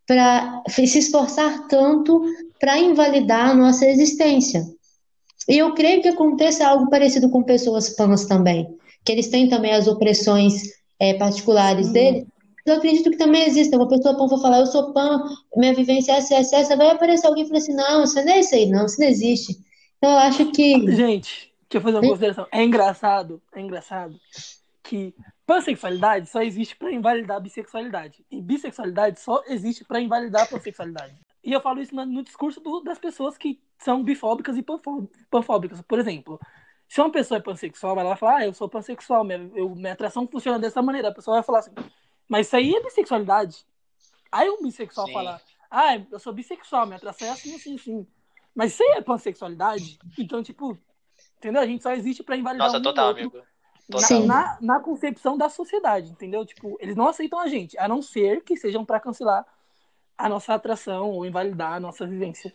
[0.05, 2.23] para se esforçar tanto
[2.59, 4.63] para invalidar a nossa existência?
[5.47, 8.67] E eu creio que aconteça algo parecido com pessoas pans também,
[9.05, 11.93] que eles têm também as opressões eh, particulares Sim.
[11.93, 12.25] deles.
[12.65, 13.75] Eu acredito que também existe.
[13.75, 15.23] Uma pessoa pan for falar, eu sou pan,
[15.55, 18.31] minha vivência é essa, essa, essa, vai aparecer alguém e falar assim, não, isso não
[18.33, 19.57] é isso aí, não, isso não existe.
[19.97, 22.09] Então eu acho que Gente, deixa eu fazer uma Sim.
[22.09, 22.47] consideração.
[22.51, 24.19] É engraçado, é engraçado
[24.83, 25.13] que
[25.45, 28.23] pansexualidade só existe pra invalidar a bissexualidade.
[28.29, 31.15] E bissexualidade só existe pra invalidar a pansexualidade.
[31.43, 35.03] E eu falo isso no, no discurso do- das pessoas que são bifóbicas e panfó-
[35.31, 35.81] panfóbicas.
[35.81, 36.39] Por exemplo,
[36.87, 39.93] se uma pessoa é pansexual, ela vai falar, ah, eu sou pansexual, minha, eu- minha
[39.93, 41.09] atração funciona dessa maneira.
[41.09, 41.71] A pessoa vai falar assim,
[42.29, 43.65] mas isso aí é bissexualidade.
[44.31, 45.13] Aí um bissexual Sim.
[45.13, 48.07] fala, ah, eu sou bissexual, minha atração é assim, assim, assim.
[48.55, 49.99] Mas isso aí é pansexualidade?
[50.17, 50.77] Então, tipo,
[51.37, 51.61] entendeu?
[51.61, 53.37] A gente só existe pra invalidar Nossa, um total, outro amigo.
[53.89, 54.27] na, Sim.
[54.27, 54.27] Total.
[54.27, 56.45] na, na concepção da sociedade, entendeu?
[56.45, 59.45] Tipo, eles não aceitam a gente, a não ser que sejam pra cancelar
[60.17, 62.53] a nossa atração ou invalidar a nossa vivência.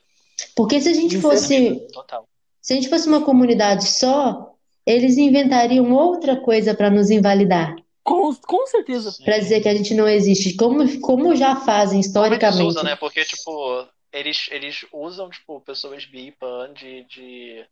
[0.56, 2.28] porque se a gente é fosse, Total.
[2.62, 4.54] Se a gente fosse uma comunidade só,
[4.86, 9.14] eles inventariam outra coisa para nos invalidar, Com, com certeza.
[9.24, 12.68] Para dizer que a gente não existe, como, como já fazem Como eles historicamente.
[12.68, 12.96] usam, né?
[12.96, 17.66] Porque, tipo, eles, eles usam, tipo, pessoas bi e pan de, de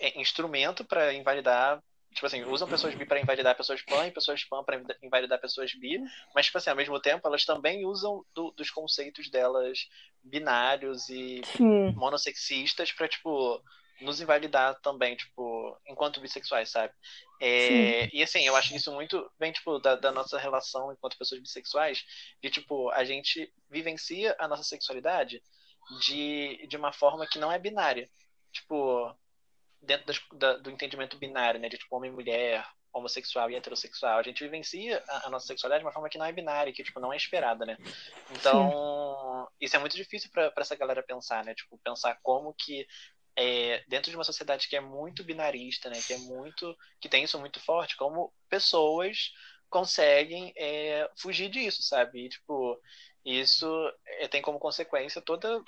[0.00, 1.82] é, instrumento pra invalidar.
[2.14, 5.74] Tipo assim, usam pessoas bi pra invalidar pessoas pan e pessoas pan pra invalidar pessoas
[5.74, 6.00] bi,
[6.34, 9.86] mas, tipo assim, ao mesmo tempo, elas também usam do- dos conceitos delas
[10.22, 11.94] binários e Sim.
[11.94, 13.60] monossexistas pra, tipo,
[14.00, 16.92] nos invalidar também, tipo, enquanto bissexuais, sabe?
[17.40, 21.40] É, e assim, eu acho isso muito bem, tipo, da, da nossa relação enquanto pessoas
[21.40, 22.04] bissexuais,
[22.42, 25.42] de, tipo, a gente vivencia a nossa sexualidade
[26.00, 28.10] de, de uma forma que não é binária.
[28.52, 29.14] Tipo,
[29.80, 31.68] dentro das- da- do entendimento binário, né?
[31.68, 34.18] De, tipo, homem e mulher, homossexual e heterossexual.
[34.18, 36.82] A gente vivencia a, a nossa sexualidade de uma forma que não é binária, que,
[36.82, 37.76] tipo, não é esperada, né?
[38.30, 41.54] Então, isso é muito difícil pra essa galera pensar, né?
[41.54, 42.86] Tipo, pensar como que
[43.36, 47.24] é, dentro de uma sociedade que é muito binarista, né, que é muito, que tem
[47.24, 49.32] isso muito forte, como pessoas
[49.68, 52.24] conseguem é, fugir disso, sabe?
[52.24, 52.80] E, tipo,
[53.24, 53.66] isso
[54.06, 55.62] é, tem como consequência toda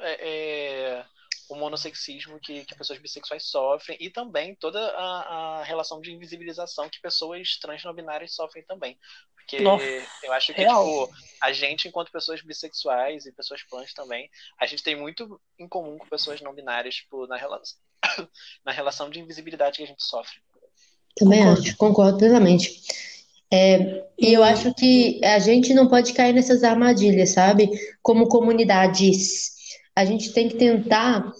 [0.00, 1.06] é, é,
[1.48, 6.88] o monossexismo que, que pessoas bissexuais sofrem e também toda a, a relação de invisibilização
[6.88, 8.98] que pessoas trans não binárias sofrem também.
[9.34, 9.84] Porque Nossa,
[10.24, 14.28] eu acho que, tipo, a gente, enquanto pessoas bissexuais e pessoas trans também,
[14.60, 17.62] a gente tem muito em comum com pessoas não binárias, tipo, na, rela...
[18.64, 20.40] na relação de invisibilidade que a gente sofre.
[21.14, 21.62] Também Concordo.
[21.62, 22.82] acho, concordo plenamente.
[23.52, 27.70] É, e eu acho que a gente não pode cair nessas armadilhas, sabe?
[28.02, 29.55] Como comunidades.
[29.96, 31.32] A gente tem que tentar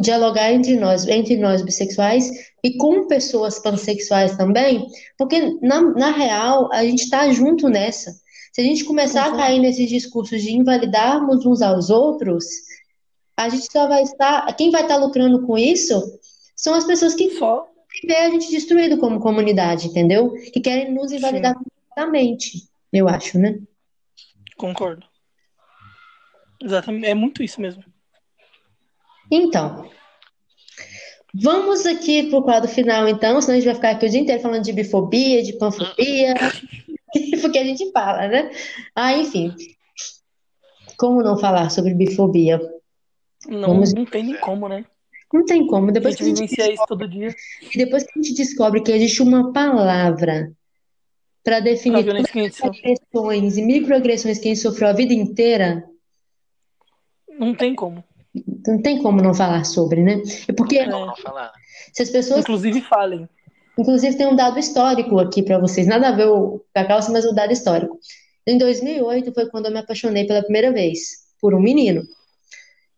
[0.00, 2.30] dialogar entre nós, entre nós bissexuais
[2.62, 8.12] e com pessoas pansexuais também, porque na, na real a gente está junto nessa.
[8.52, 9.46] Se a gente começar a Concordo.
[9.46, 12.44] cair nesses discursos de invalidarmos uns aos outros,
[13.36, 14.46] a gente só vai estar.
[14.56, 16.02] Quem vai estar lucrando com isso
[16.54, 17.68] são as pessoas que Só.
[18.04, 20.32] ver a gente destruído como comunidade, entendeu?
[20.52, 23.58] Que querem nos invalidar completamente, eu acho, né?
[24.56, 25.05] Concordo.
[26.62, 27.06] Exatamente.
[27.06, 27.82] É muito isso mesmo.
[29.30, 29.88] Então,
[31.34, 34.40] vamos aqui pro quadro final, então, senão a gente vai ficar aqui o dia inteiro
[34.42, 36.34] falando de bifobia, de panfobia,
[37.42, 38.50] porque a gente fala, né?
[38.94, 39.54] Ah, enfim.
[40.96, 42.60] Como não falar sobre bifobia?
[43.48, 44.84] Não, Vamos- não tem nem como, né?
[45.32, 45.88] Não tem como.
[45.88, 47.34] A Depois gente que a gente vivencia isso todo dia.
[47.74, 50.52] E depois que a gente descobre que existe uma palavra
[51.44, 52.42] para definir a todas sofre.
[52.48, 55.84] as agressões e microagressões que a gente sofreu a vida inteira,
[57.38, 58.02] Não tem como.
[58.66, 60.22] não tem como não falar sobre, né?
[60.48, 60.86] E porque É.
[60.86, 61.52] Não, não falar.
[61.92, 63.28] se as pessoas, Inclusive falem.
[63.78, 67.10] inclusive tem um dado histórico aqui para vocês, nada a ver o- com a calça,
[67.10, 67.98] mas o dado histórico.
[68.46, 72.02] Em 2008 foi quando eu me apaixonei pela primeira vez por um menino.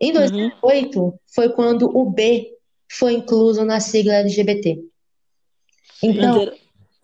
[0.01, 0.15] Em Uhum.
[0.15, 2.51] 2008 foi quando o B
[2.91, 4.79] foi incluso na sigla LGBT.
[6.03, 6.53] Então,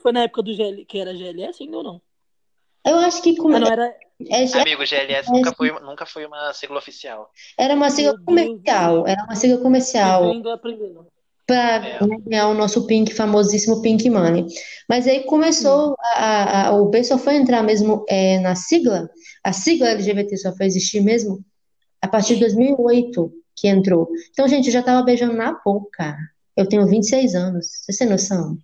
[0.00, 2.00] Foi na época do GL, que era GLS ainda ou não?
[2.86, 3.94] Eu acho que como- Ah, não, era.
[4.30, 7.30] é- Amigo, GLS nunca foi, nunca foi uma sigla oficial.
[7.58, 8.26] Era uma sigla Meu Deus.
[8.26, 10.22] comercial, era uma sigla comercial
[11.46, 11.98] para É.
[12.26, 14.46] ganhar o nosso Pink, famosíssimo Pink Money.
[14.88, 19.10] Mas aí começou, a, a- a- o só foi entrar mesmo é, na sigla,
[19.42, 21.44] a sigla LGBT só foi existir mesmo
[22.00, 24.08] a partir de 2008 que entrou.
[24.30, 26.16] Então, gente, eu já tava beijando na boca.
[26.56, 28.56] Eu tenho 26 anos, vocês têm noção?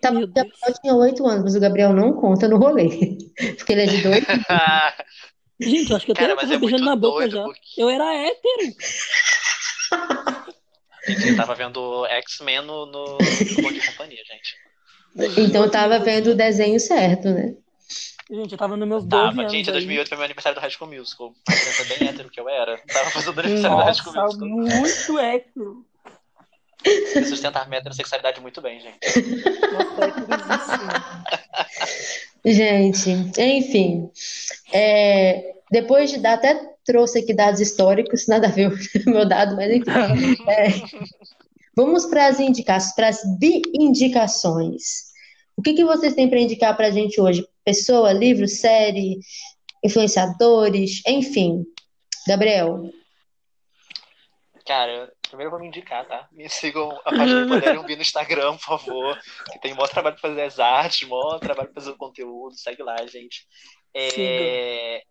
[0.00, 0.30] Tá, o Deus.
[0.32, 2.88] Gabriel tinha 8 anos, mas o Gabriel não conta no rolê,
[3.58, 4.24] porque ele é de dois.
[5.60, 7.42] Gente, eu acho que eu Cara, tava é beijando na boca já.
[7.42, 8.74] porque Eu era hétero.
[11.06, 14.56] gente, eu tava vendo X-Men no, no, no Bom de Companhia, gente.
[15.38, 17.54] Então eu tava vendo o desenho certo, né?
[18.30, 19.52] Gente, eu tava nos meus 12 Tava, anos.
[19.52, 19.72] gente, aí.
[19.72, 21.34] 2008 foi meu aniversário do High School Musical.
[21.48, 22.78] Mas eu sou bem hétero que eu era.
[22.78, 24.78] Tava fazendo o aniversário do High School Nossa, Musical.
[24.78, 25.86] muito hétero.
[27.28, 28.98] Sustentar minha heterossexualidade muito bem, gente.
[29.72, 31.14] Nossa.
[32.44, 34.10] Gente, enfim,
[34.72, 36.54] é, depois de dar, até
[36.84, 38.72] trouxe aqui dados históricos, nada a ver
[39.06, 39.90] o meu dado, mas enfim.
[40.48, 40.68] É,
[41.76, 45.10] vamos para as indicações, para as bi-indicações.
[45.56, 47.46] O que que vocês têm para indicar para a gente hoje?
[47.62, 49.20] Pessoa, livro, série,
[49.84, 51.66] influenciadores, enfim.
[52.26, 52.90] Gabriel.
[54.66, 56.28] Cara, primeiro eu vou me indicar, tá?
[56.32, 59.18] Me sigam a página do Poderem Ouvir no Instagram, por favor.
[59.52, 62.56] Que tem maior trabalho pra fazer as artes, maior trabalho pra fazer o conteúdo.
[62.56, 63.46] Segue lá, gente.
[63.94, 65.02] É,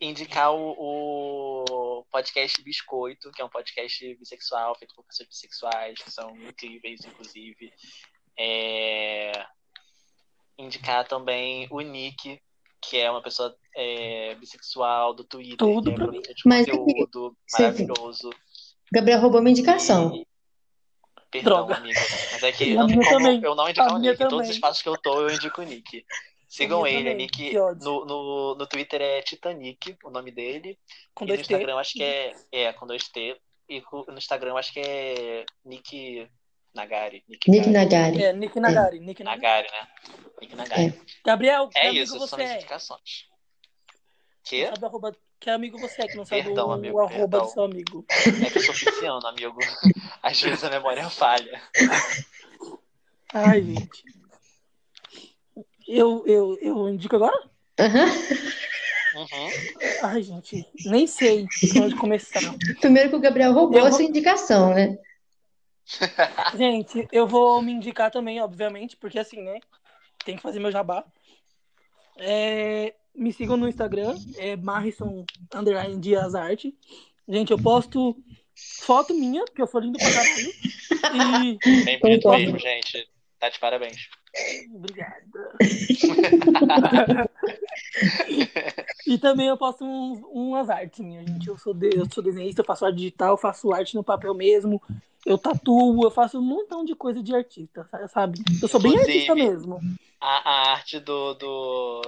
[0.00, 6.10] indicar o, o podcast Biscoito, que é um podcast bissexual, feito por pessoas bissexuais, que
[6.10, 7.72] são incríveis, inclusive.
[8.38, 9.32] É,
[10.58, 12.40] indicar também o Nick,
[12.80, 18.30] que é uma pessoa é, bissexual do Twitter, Tudo que é produtor de conteúdo maravilhoso.
[18.92, 20.14] Gabriel roubou minha indicação.
[20.14, 20.26] E-
[21.30, 21.76] Perdão, Droga.
[21.76, 21.98] amiga.
[22.32, 23.40] Mas é que não tem como também.
[23.42, 24.12] eu não indicar A o Nick.
[24.12, 24.50] Em todos também.
[24.50, 26.04] os espaços que eu tô, eu indico o Nick.
[26.46, 27.16] Sigam ele, é também.
[27.16, 27.54] Nick.
[27.54, 30.78] No, no, no Twitter é Titanic, o nome dele.
[31.14, 31.54] Com e no dois T.
[31.54, 32.34] Instagram acho que é.
[32.52, 33.40] É, com dois T.
[33.66, 36.28] E no Instagram acho que é Nick
[36.74, 37.24] Nagari.
[37.26, 38.18] Nick, Nick Nagari.
[38.18, 38.24] Nagari.
[38.24, 39.00] É, Nick Nagari.
[39.00, 39.40] Nick Nagari.
[39.42, 39.88] Nagari, né?
[40.42, 41.00] Nick Nagari.
[41.24, 42.56] Gabriel, que É, amigo isso, você são as é?
[42.56, 43.26] indicações.
[44.44, 44.66] Que?
[44.66, 45.16] Sabe arroba...
[45.42, 47.40] Que amigo você é que não sabe Perdão, o, amigo, o arroba perdão.
[47.42, 48.06] do seu amigo?
[48.40, 49.58] É que eu sou pisciano, amigo.
[50.22, 51.60] Às vezes a memória falha.
[53.34, 54.04] Ai, gente.
[55.88, 57.36] Eu, eu, eu indico agora?
[57.80, 58.06] Aham.
[59.16, 59.48] Uhum.
[60.04, 62.40] Ai, gente, nem sei onde começar.
[62.80, 64.96] Primeiro que o Gabriel roubou Eu a vou- sua indicação, né?
[66.56, 69.58] Gente, eu vou me indicar também, obviamente, porque assim, né?
[70.24, 71.04] Tem que fazer meu jabá.
[72.16, 76.74] É, me sigam no Instagram, é Marrison Underline Dias Arte.
[77.28, 78.16] Gente, eu posto
[78.80, 80.52] foto minha, porque eu sou lindo pra caralho.
[81.14, 82.44] E Bem bonito Concordo.
[82.44, 83.08] mesmo, gente.
[83.38, 84.08] Tá de parabéns.
[84.72, 85.26] Obrigada.
[89.06, 91.48] e também eu faço um, umas artes minhas, gente.
[91.48, 94.32] Eu sou, de, eu sou desenhista, eu faço arte digital, eu faço arte no papel
[94.32, 94.80] mesmo,
[95.26, 98.40] eu tatuo, eu faço um montão de coisa de artista, sabe?
[98.62, 99.80] Eu sou bem Inclusive, artista mesmo.
[100.20, 102.02] A, a arte do, do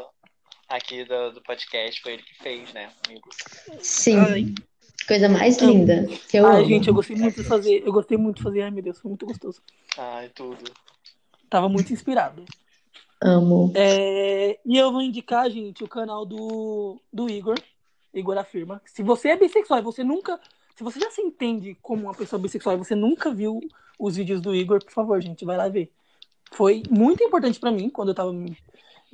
[0.68, 3.28] aqui do, do podcast foi ele que fez, né, amigo?
[3.80, 4.18] Sim.
[4.18, 4.54] Ai.
[5.06, 6.06] Coisa mais linda.
[6.28, 6.64] Que eu Ai, amo.
[6.68, 7.82] gente, eu gostei muito de fazer.
[7.84, 8.62] Eu gostei muito de fazer.
[8.62, 9.60] Ai, meu Deus, foi muito gostoso.
[9.98, 10.64] Ai, tudo.
[11.50, 12.44] Tava muito inspirado.
[13.22, 13.72] Amo.
[13.74, 17.58] É, e eu vou indicar, gente, o canal do, do Igor,
[18.12, 18.80] Igor Afirma.
[18.86, 20.40] Se você é bissexual e você nunca.
[20.74, 23.60] Se você já se entende como uma pessoa bissexual e você nunca viu
[23.98, 25.92] os vídeos do Igor, por favor, gente, vai lá ver.
[26.52, 28.32] Foi muito importante pra mim quando eu tava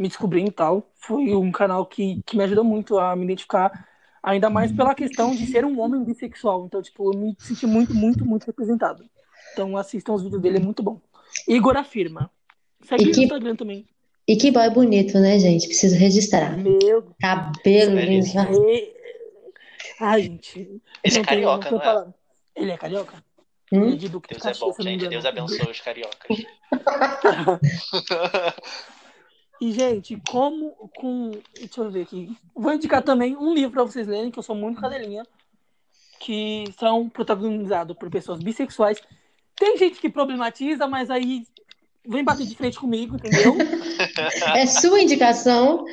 [0.00, 0.90] me, descobrindo e tal.
[0.94, 3.86] Foi um canal que, que me ajudou muito a me identificar,
[4.22, 6.64] ainda mais pela questão de ser um homem bissexual.
[6.66, 9.04] Então, tipo, eu me senti muito, muito, muito representado.
[9.52, 11.00] Então, assistam os vídeos dele, é muito bom.
[11.48, 12.30] Igor Afirma.
[12.82, 13.86] Segue E no que- Instagram também.
[14.28, 15.66] E que boy bonito, né, gente?
[15.66, 16.56] Preciso registrar.
[16.56, 18.44] Meu Cabelo Belíssimo.
[18.44, 18.70] lindo.
[18.70, 18.92] É...
[20.00, 20.80] Ai, gente.
[21.02, 22.06] Ele não é carioca, não é?
[22.54, 23.14] Ele é carioca?
[23.72, 23.96] Ele é Hum?
[23.96, 25.08] de Duque de Deus é Caxias, bom, não me gente.
[25.08, 26.36] Deus abençoe os cariocas.
[29.60, 31.32] E, gente, como com.
[31.54, 32.34] Deixa eu ver aqui.
[32.54, 35.26] Vou indicar também um livro pra vocês lerem, que eu sou muito cadelinha.
[36.18, 39.00] Que são protagonizados por pessoas bissexuais.
[39.56, 41.46] Tem gente que problematiza, mas aí
[42.06, 43.54] vem bater de frente comigo, entendeu?
[44.56, 45.84] É sua indicação.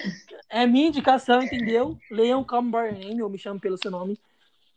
[0.50, 1.98] É minha indicação, entendeu?
[2.10, 4.18] Leiam Come By Name, eu me chamo pelo seu nome.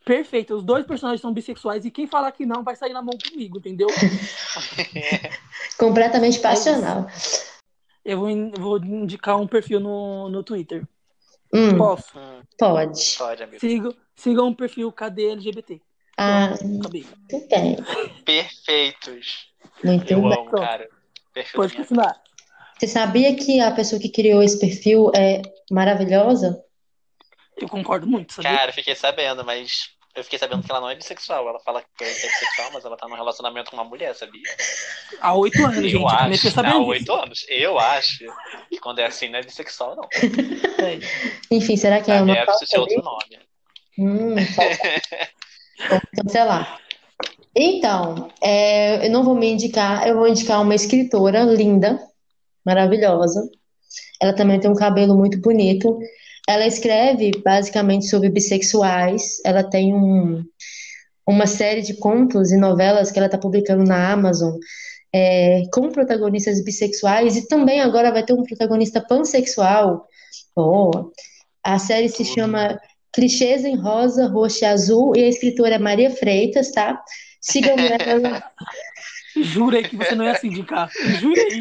[0.04, 3.16] Perfeito, os dois personagens são bissexuais e quem falar que não vai sair na mão
[3.16, 3.86] comigo, entendeu?
[5.78, 7.06] Completamente passional.
[8.04, 10.86] Eu vou, in- vou indicar um perfil no, no Twitter.
[11.52, 12.18] Hum, Posso?
[12.18, 13.16] Hum, pode.
[13.18, 13.60] pode, amigo.
[13.60, 15.80] Sigam, sigam o perfil Cadê LGBT.
[16.16, 17.04] Ah, Acabei.
[17.30, 17.76] muito bem.
[18.24, 19.48] Perfeitos.
[19.82, 20.32] Muito Eu bem.
[20.32, 20.88] amo, cara.
[21.32, 21.56] Perfeito.
[21.56, 22.20] Pode continuar.
[22.78, 26.62] Você sabia que a pessoa que criou esse perfil é maravilhosa?
[27.56, 28.56] Eu concordo muito, sabia?
[28.56, 31.48] Cara, fiquei sabendo, mas eu fiquei sabendo que ela não é bissexual.
[31.48, 34.42] Ela fala que é bissexual, mas ela tá num relacionamento com uma mulher, sabia?
[35.20, 35.94] Há oito anos, gente.
[35.94, 36.50] Eu Eu comecei acho.
[36.50, 37.46] sabendo Há oito anos.
[37.48, 38.24] Eu acho
[38.68, 40.04] que quando é assim não é bissexual, não.
[40.84, 40.98] É.
[41.54, 43.38] Enfim, será que é uma Deve falta ser outro nome.
[43.98, 44.78] Hum, falta.
[45.88, 46.80] Vamos cancelar.
[47.54, 52.00] Então, é, eu não vou me indicar, eu vou indicar uma escritora linda,
[52.64, 53.48] maravilhosa.
[54.20, 55.98] Ela também tem um cabelo muito bonito.
[56.48, 59.40] Ela escreve basicamente sobre bissexuais.
[59.44, 60.42] Ela tem um,
[61.26, 64.56] uma série de contos e novelas que ela está publicando na Amazon,
[65.12, 70.06] é, com protagonistas bissexuais e também agora vai ter um protagonista pansexual.
[70.56, 71.10] Oh,
[71.64, 72.78] a série se chama
[73.12, 77.00] Clichês em Rosa, Roxo e Azul e a escritora é Maria Freitas, tá?
[77.40, 77.76] Sigam
[78.06, 78.42] ela.
[79.36, 80.90] Jurei que você não ia se indicar.
[81.20, 81.60] Jurei.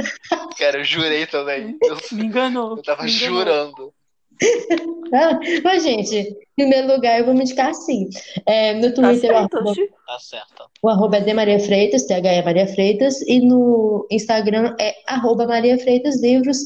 [0.58, 1.78] Cara, eu jurei também.
[1.82, 2.78] Eu, Me enganou.
[2.78, 3.40] eu tava enganou.
[3.40, 3.94] jurando.
[5.64, 8.10] Mas, gente, em primeiro lugar, eu vou me indicar assim.
[8.46, 9.90] É, no Tá Twitter, o certo, arroba, oxi.
[10.06, 10.70] Tá certo.
[10.82, 16.22] o arroba é Maria Freitas, THE Maria Freitas, e no Instagram é arroba Maria Freitas
[16.22, 16.60] Livros,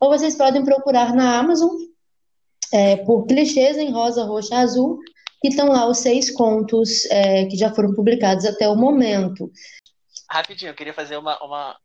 [0.00, 1.70] ou vocês podem procurar na Amazon
[2.72, 4.98] é, por clichês em rosa, roxa e azul,
[5.40, 9.50] que estão lá os seis contos é, que já foram publicados até o momento.
[10.28, 11.38] Rapidinho, eu queria fazer uma.
[11.42, 11.76] uma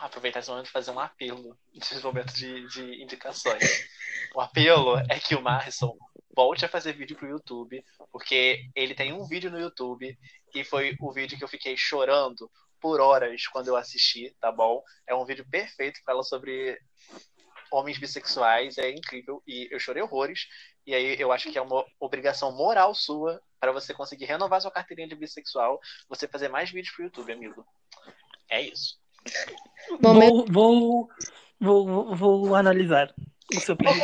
[0.00, 3.88] aproveitar esse momento e fazer um apelo nesse momento de, de indicações.
[4.34, 5.96] O apelo é que o Marson
[6.34, 7.82] volte a fazer vídeo pro YouTube,
[8.12, 10.16] porque ele tem um vídeo no YouTube
[10.54, 14.82] e foi o vídeo que eu fiquei chorando por horas quando eu assisti, tá bom?
[15.06, 16.78] É um vídeo perfeito, fala sobre
[17.70, 20.46] homens bissexuais, é incrível e eu chorei horrores.
[20.86, 24.70] E aí eu acho que é uma obrigação moral sua para você conseguir renovar sua
[24.70, 27.66] carteirinha de bissexual, você fazer mais vídeos pro YouTube, amigo.
[28.48, 28.98] É isso.
[30.02, 31.08] Momento- Vou,
[31.60, 33.12] vou, vou, vou analisar
[33.54, 34.02] o seu pedido.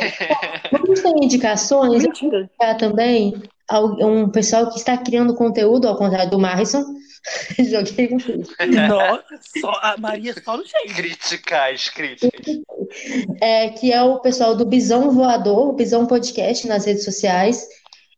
[0.71, 2.03] Vamos ter indicações?
[2.03, 2.39] Mentira.
[2.41, 3.33] indicar também
[3.71, 6.83] um pessoal que está criando conteúdo, ao contrário do Marison.
[7.69, 8.49] Joguei com tudo.
[8.89, 10.93] Nossa, só, a Maria só no shade.
[10.93, 12.41] Críticas, críticas.
[13.41, 17.65] É, que é o pessoal do Bisão Voador, o Bisão Podcast nas redes sociais.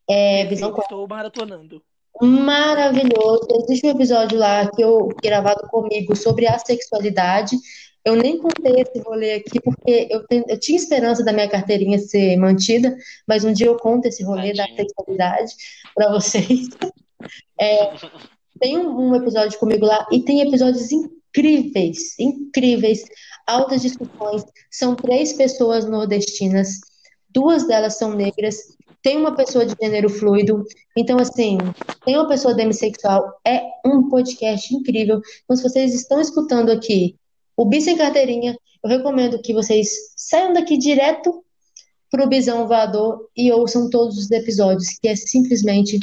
[0.10, 1.82] É, Bisão Estou maratonando.
[2.22, 3.48] Maravilhoso.
[3.64, 7.56] Existe um episódio lá que eu gravado comigo sobre a sexualidade.
[8.04, 11.98] Eu nem contei esse rolê aqui porque eu, tenho- eu tinha esperança da minha carteirinha
[11.98, 12.96] ser mantida,
[13.28, 14.78] mas um dia eu conto esse rolê da Tadinho.
[14.78, 15.54] sexualidade
[15.96, 16.70] para vocês.
[17.60, 17.92] É,
[18.60, 23.04] tem um, um episódio comigo lá e tem episódios incríveis, incríveis,
[23.48, 24.44] altas discussões.
[24.70, 26.82] São três pessoas nordestinas,
[27.30, 28.75] duas delas são negras,
[29.06, 30.66] tem uma pessoa de gênero fluido.
[30.98, 31.60] Então, assim,
[32.04, 33.40] tem uma pessoa demissexual.
[33.46, 35.22] É um podcast incrível.
[35.44, 37.16] Então, se vocês estão escutando aqui
[37.56, 38.58] o Bi Sem Carteirinha.
[38.84, 41.44] Eu recomendo que vocês saiam daqui direto
[42.10, 46.00] pro Bisão Voador e ouçam todos os episódios, que é simplesmente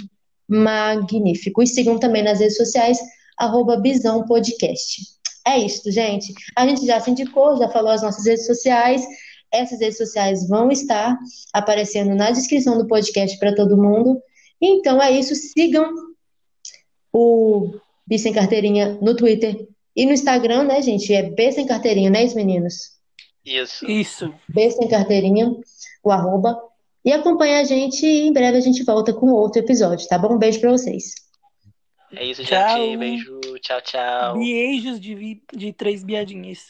[0.49, 1.61] magnífico.
[1.61, 3.01] E sigam também nas redes sociais,
[3.37, 5.03] arroba Bisão Podcast.
[5.45, 6.33] É isso, gente.
[6.57, 9.05] A gente já se indicou, já falou as nossas redes sociais.
[9.53, 11.19] Essas redes sociais vão estar
[11.53, 14.21] aparecendo na descrição do podcast para todo mundo.
[14.61, 15.35] Então é isso.
[15.35, 15.93] Sigam
[17.13, 17.75] o
[18.07, 21.13] Bi Sem Carteirinha no Twitter e no Instagram, né, gente?
[21.13, 22.75] É B Sem Carteirinha, né, isso, meninos?
[23.45, 23.91] Isso.
[23.91, 24.33] Isso.
[24.49, 25.55] B Sem Carteirinha,
[26.03, 26.59] o arroba.
[27.05, 30.35] E acompanha a gente e em breve a gente volta com outro episódio, tá bom?
[30.35, 31.15] Um beijo pra vocês.
[32.15, 32.77] É isso, Tchau.
[32.77, 32.97] gente.
[32.99, 33.41] Beijo.
[33.61, 34.39] Tchau, tchau.
[34.39, 36.61] Beijos de, de três biadinhas.